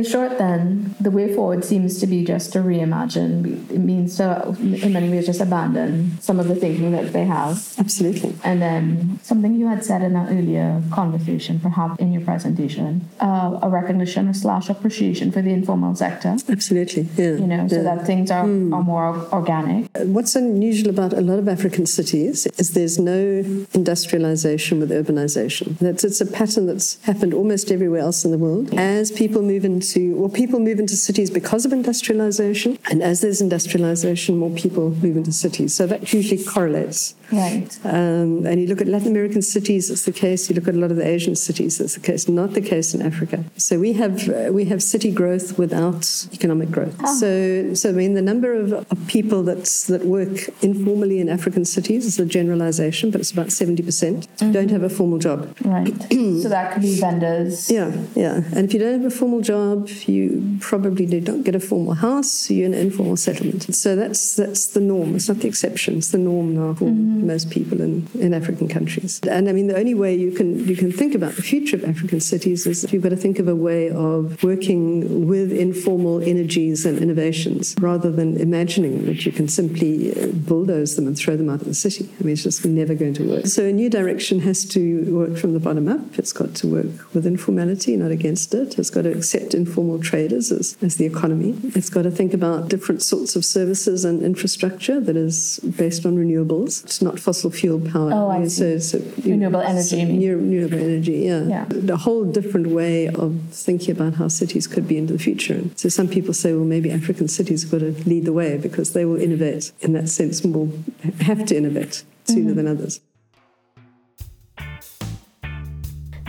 In 0.00 0.06
short, 0.06 0.38
then, 0.38 0.94
the 0.98 1.10
way 1.10 1.34
forward 1.34 1.62
seems 1.62 2.00
to 2.00 2.06
be 2.06 2.24
just 2.24 2.54
to 2.54 2.60
reimagine. 2.60 3.70
It 3.70 3.80
means 3.80 4.16
to, 4.16 4.56
in 4.58 4.94
many 4.94 5.10
ways, 5.10 5.26
just 5.26 5.42
abandon 5.42 6.18
some 6.22 6.40
of 6.40 6.48
the 6.48 6.54
thinking 6.54 6.92
that 6.92 7.12
they 7.12 7.26
have. 7.26 7.74
Absolutely. 7.78 8.34
And 8.42 8.62
then 8.62 9.18
something 9.22 9.56
you 9.56 9.66
had 9.66 9.84
said 9.84 10.00
in 10.00 10.16
an 10.16 10.26
earlier 10.38 10.82
conversation, 10.90 11.60
perhaps 11.60 12.00
in 12.00 12.14
your 12.14 12.22
presentation, 12.22 13.06
uh, 13.20 13.58
a 13.60 13.68
recognition 13.68 14.26
or 14.26 14.32
slash 14.32 14.70
appreciation 14.70 15.30
for 15.30 15.42
the 15.42 15.50
informal 15.50 15.94
sector. 15.94 16.34
Absolutely. 16.48 17.06
Yeah. 17.18 17.32
You 17.32 17.46
know, 17.46 17.68
so 17.68 17.82
that 17.82 18.06
things 18.06 18.30
are, 18.30 18.44
are 18.44 18.82
more 18.82 19.28
organic. 19.34 19.90
What's 19.98 20.34
unusual 20.34 20.88
about 20.88 21.12
a 21.12 21.20
lot 21.20 21.38
of 21.38 21.46
African 21.46 21.84
cities 21.84 22.46
is 22.56 22.70
there's 22.70 22.98
no 22.98 23.44
industrialization 23.74 24.80
with 24.80 24.90
urbanization. 24.92 25.76
That's 25.78 26.04
it's 26.04 26.22
a 26.22 26.26
pattern 26.26 26.64
that's 26.64 26.98
happened 27.02 27.34
almost 27.34 27.70
everywhere 27.70 28.00
else 28.00 28.24
in 28.24 28.30
the 28.30 28.38
world. 28.38 28.72
As 28.72 29.12
people 29.12 29.42
move 29.42 29.66
into 29.66 29.89
well, 29.96 30.28
people 30.28 30.60
move 30.60 30.78
into 30.78 30.96
cities 30.96 31.30
because 31.30 31.64
of 31.64 31.72
industrialization, 31.72 32.78
and 32.90 33.02
as 33.02 33.20
there's 33.20 33.40
industrialization, 33.40 34.36
more 34.38 34.50
people 34.50 34.90
move 34.90 35.16
into 35.16 35.32
cities. 35.32 35.74
So 35.74 35.86
that 35.86 36.12
usually 36.12 36.42
correlates. 36.42 37.14
Right. 37.32 37.78
Um, 37.84 38.46
and 38.46 38.60
you 38.60 38.66
look 38.66 38.80
at 38.80 38.88
Latin 38.88 39.08
American 39.08 39.42
cities, 39.42 39.90
it's 39.90 40.04
the 40.04 40.12
case. 40.12 40.48
You 40.48 40.56
look 40.56 40.68
at 40.68 40.74
a 40.74 40.78
lot 40.78 40.90
of 40.90 40.96
the 40.96 41.06
Asian 41.06 41.36
cities, 41.36 41.80
it's 41.80 41.94
the 41.94 42.00
case. 42.00 42.28
Not 42.28 42.54
the 42.54 42.60
case 42.60 42.94
in 42.94 43.02
Africa. 43.02 43.44
So 43.56 43.78
we 43.78 43.92
have 43.94 44.28
uh, 44.28 44.52
we 44.52 44.64
have 44.66 44.82
city 44.82 45.10
growth 45.10 45.58
without 45.58 46.26
economic 46.32 46.70
growth. 46.70 46.96
So 47.18 47.74
so 47.74 47.88
I 47.90 47.92
mean 47.92 48.14
the 48.14 48.22
number 48.22 48.54
of, 48.54 48.72
of 48.72 49.06
people 49.06 49.42
that's 49.42 49.86
that 49.86 50.04
work 50.04 50.48
informally 50.62 51.20
in 51.20 51.28
African 51.28 51.64
cities 51.64 52.06
is 52.06 52.18
a 52.18 52.26
generalization, 52.26 53.10
but 53.10 53.20
it's 53.20 53.30
about 53.30 53.52
seventy 53.52 53.82
percent 53.82 54.28
don't 54.52 54.70
have 54.70 54.82
a 54.82 54.88
formal 54.88 55.18
job. 55.18 55.54
Right. 55.64 55.94
so 56.42 56.48
that 56.48 56.72
could 56.72 56.82
be 56.82 56.98
vendors. 56.98 57.70
Yeah, 57.70 57.92
yeah. 58.14 58.42
And 58.54 58.66
if 58.66 58.74
you 58.74 58.80
don't 58.80 59.02
have 59.02 59.12
a 59.12 59.14
formal 59.14 59.40
job, 59.40 59.88
you 60.06 60.58
probably 60.60 61.20
don't 61.20 61.42
get 61.42 61.54
a 61.54 61.60
formal 61.60 61.94
house. 61.94 62.50
You're 62.50 62.66
in 62.66 62.74
an 62.74 62.80
informal 62.80 63.16
settlement. 63.16 63.74
So 63.74 63.96
that's 63.96 64.36
that's 64.36 64.66
the 64.68 64.80
norm. 64.80 65.14
It's 65.16 65.28
not 65.28 65.38
the 65.38 65.48
exception. 65.48 65.98
It's 65.98 66.10
the 66.10 66.18
norm 66.18 66.54
now 66.54 66.74
for, 66.74 66.86
most 67.26 67.50
people 67.50 67.80
in, 67.80 68.06
in 68.18 68.34
African 68.34 68.68
countries. 68.68 69.20
And 69.28 69.48
I 69.48 69.52
mean, 69.52 69.66
the 69.66 69.76
only 69.76 69.94
way 69.94 70.14
you 70.14 70.32
can 70.32 70.66
you 70.66 70.76
can 70.76 70.92
think 70.92 71.14
about 71.14 71.34
the 71.34 71.42
future 71.42 71.76
of 71.76 71.84
African 71.84 72.20
cities 72.20 72.66
is 72.66 72.90
you've 72.92 73.02
got 73.02 73.10
to 73.10 73.16
think 73.16 73.38
of 73.38 73.48
a 73.48 73.56
way 73.56 73.90
of 73.90 74.42
working 74.42 75.26
with 75.26 75.52
informal 75.52 76.22
energies 76.22 76.86
and 76.86 76.98
innovations 76.98 77.74
rather 77.80 78.10
than 78.10 78.36
imagining 78.38 79.06
that 79.06 79.24
you 79.26 79.32
can 79.32 79.48
simply 79.48 80.12
uh, 80.12 80.28
bulldoze 80.28 80.96
them 80.96 81.06
and 81.06 81.16
throw 81.16 81.36
them 81.36 81.48
out 81.48 81.60
of 81.60 81.66
the 81.66 81.74
city. 81.74 82.08
I 82.20 82.24
mean, 82.24 82.32
it's 82.32 82.42
just 82.42 82.64
never 82.64 82.94
going 82.94 83.14
to 83.14 83.28
work. 83.28 83.46
So 83.46 83.64
a 83.64 83.72
new 83.72 83.90
direction 83.90 84.40
has 84.40 84.64
to 84.66 84.80
work 85.14 85.36
from 85.38 85.52
the 85.52 85.60
bottom 85.60 85.88
up. 85.88 86.18
It's 86.18 86.32
got 86.32 86.54
to 86.56 86.66
work 86.66 87.14
with 87.14 87.26
informality, 87.26 87.96
not 87.96 88.10
against 88.10 88.54
it. 88.54 88.78
It's 88.78 88.90
got 88.90 89.02
to 89.02 89.12
accept 89.12 89.54
informal 89.54 89.98
traders 90.00 90.52
as, 90.52 90.76
as 90.82 90.96
the 90.96 91.06
economy. 91.06 91.58
It's 91.74 91.90
got 91.90 92.02
to 92.02 92.10
think 92.10 92.34
about 92.34 92.68
different 92.68 93.02
sorts 93.02 93.36
of 93.36 93.44
services 93.44 94.04
and 94.04 94.22
infrastructure 94.22 95.00
that 95.00 95.16
is 95.16 95.58
based 95.76 96.06
on 96.06 96.16
renewables. 96.16 96.84
It's 96.84 97.02
not 97.02 97.09
fossil 97.18 97.50
fuel 97.50 97.80
power. 97.80 98.10
Oh, 98.12 98.30
I 98.30 98.46
see. 98.46 98.78
So, 98.78 98.98
so, 98.98 98.98
Renewable 99.24 99.60
energy, 99.60 99.88
so 99.88 99.96
you 99.96 100.06
mean? 100.06 100.30
renewable 100.30 100.78
energy, 100.78 101.18
yeah. 101.18 101.44
Yeah. 101.44 101.92
A 101.92 101.96
whole 101.96 102.24
different 102.24 102.68
way 102.68 103.08
of 103.08 103.40
thinking 103.50 103.96
about 103.96 104.14
how 104.14 104.28
cities 104.28 104.66
could 104.66 104.86
be 104.86 104.98
into 104.98 105.14
the 105.14 105.18
future. 105.18 105.62
So 105.76 105.88
some 105.88 106.08
people 106.08 106.34
say, 106.34 106.52
well, 106.52 106.64
maybe 106.64 106.90
African 106.90 107.28
cities 107.28 107.62
have 107.62 107.72
got 107.72 107.78
to 107.78 107.92
lead 108.08 108.24
the 108.24 108.32
way 108.32 108.58
because 108.58 108.92
they 108.92 109.04
will 109.04 109.20
innovate 109.20 109.72
in 109.80 109.92
that 109.94 110.08
sense, 110.08 110.44
and 110.44 110.54
will 110.54 110.72
have 111.20 111.46
to 111.46 111.56
innovate 111.56 112.04
sooner 112.24 112.50
mm-hmm. 112.50 112.56
than 112.56 112.66
others. 112.68 113.00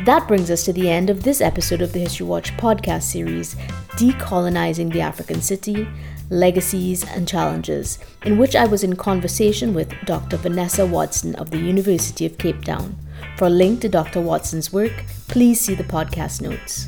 That 0.05 0.27
brings 0.27 0.49
us 0.49 0.65
to 0.65 0.73
the 0.73 0.89
end 0.89 1.11
of 1.11 1.21
this 1.21 1.41
episode 1.41 1.79
of 1.79 1.93
the 1.93 1.99
History 1.99 2.25
Watch 2.25 2.57
podcast 2.57 3.03
series, 3.03 3.53
Decolonizing 3.97 4.91
the 4.91 5.01
African 5.01 5.41
City 5.41 5.87
Legacies 6.31 7.07
and 7.07 7.27
Challenges, 7.27 7.99
in 8.25 8.37
which 8.37 8.55
I 8.55 8.65
was 8.65 8.83
in 8.83 8.95
conversation 8.95 9.73
with 9.73 9.93
Dr. 10.05 10.37
Vanessa 10.37 10.85
Watson 10.85 11.35
of 11.35 11.51
the 11.51 11.59
University 11.59 12.25
of 12.25 12.37
Cape 12.39 12.63
Town. 12.63 12.95
For 13.37 13.45
a 13.45 13.49
link 13.49 13.81
to 13.81 13.89
Dr. 13.89 14.21
Watson's 14.21 14.73
work, 14.73 15.03
please 15.27 15.59
see 15.61 15.75
the 15.75 15.83
podcast 15.83 16.41
notes. 16.41 16.87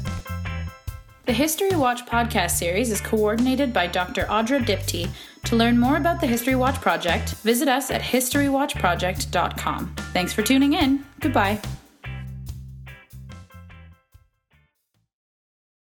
The 1.25 1.33
History 1.33 1.75
Watch 1.75 2.05
podcast 2.05 2.51
series 2.51 2.89
is 2.89 2.99
coordinated 2.99 3.73
by 3.73 3.87
Dr. 3.87 4.23
Audra 4.23 4.59
Diptee. 4.65 5.09
To 5.45 5.55
learn 5.55 5.77
more 5.77 5.97
about 5.97 6.21
the 6.21 6.27
History 6.27 6.55
Watch 6.55 6.81
project, 6.81 7.35
visit 7.35 7.67
us 7.67 7.91
at 7.91 8.01
historywatchproject.com. 8.01 9.95
Thanks 10.13 10.33
for 10.33 10.41
tuning 10.41 10.73
in. 10.73 11.05
Goodbye. 11.19 11.61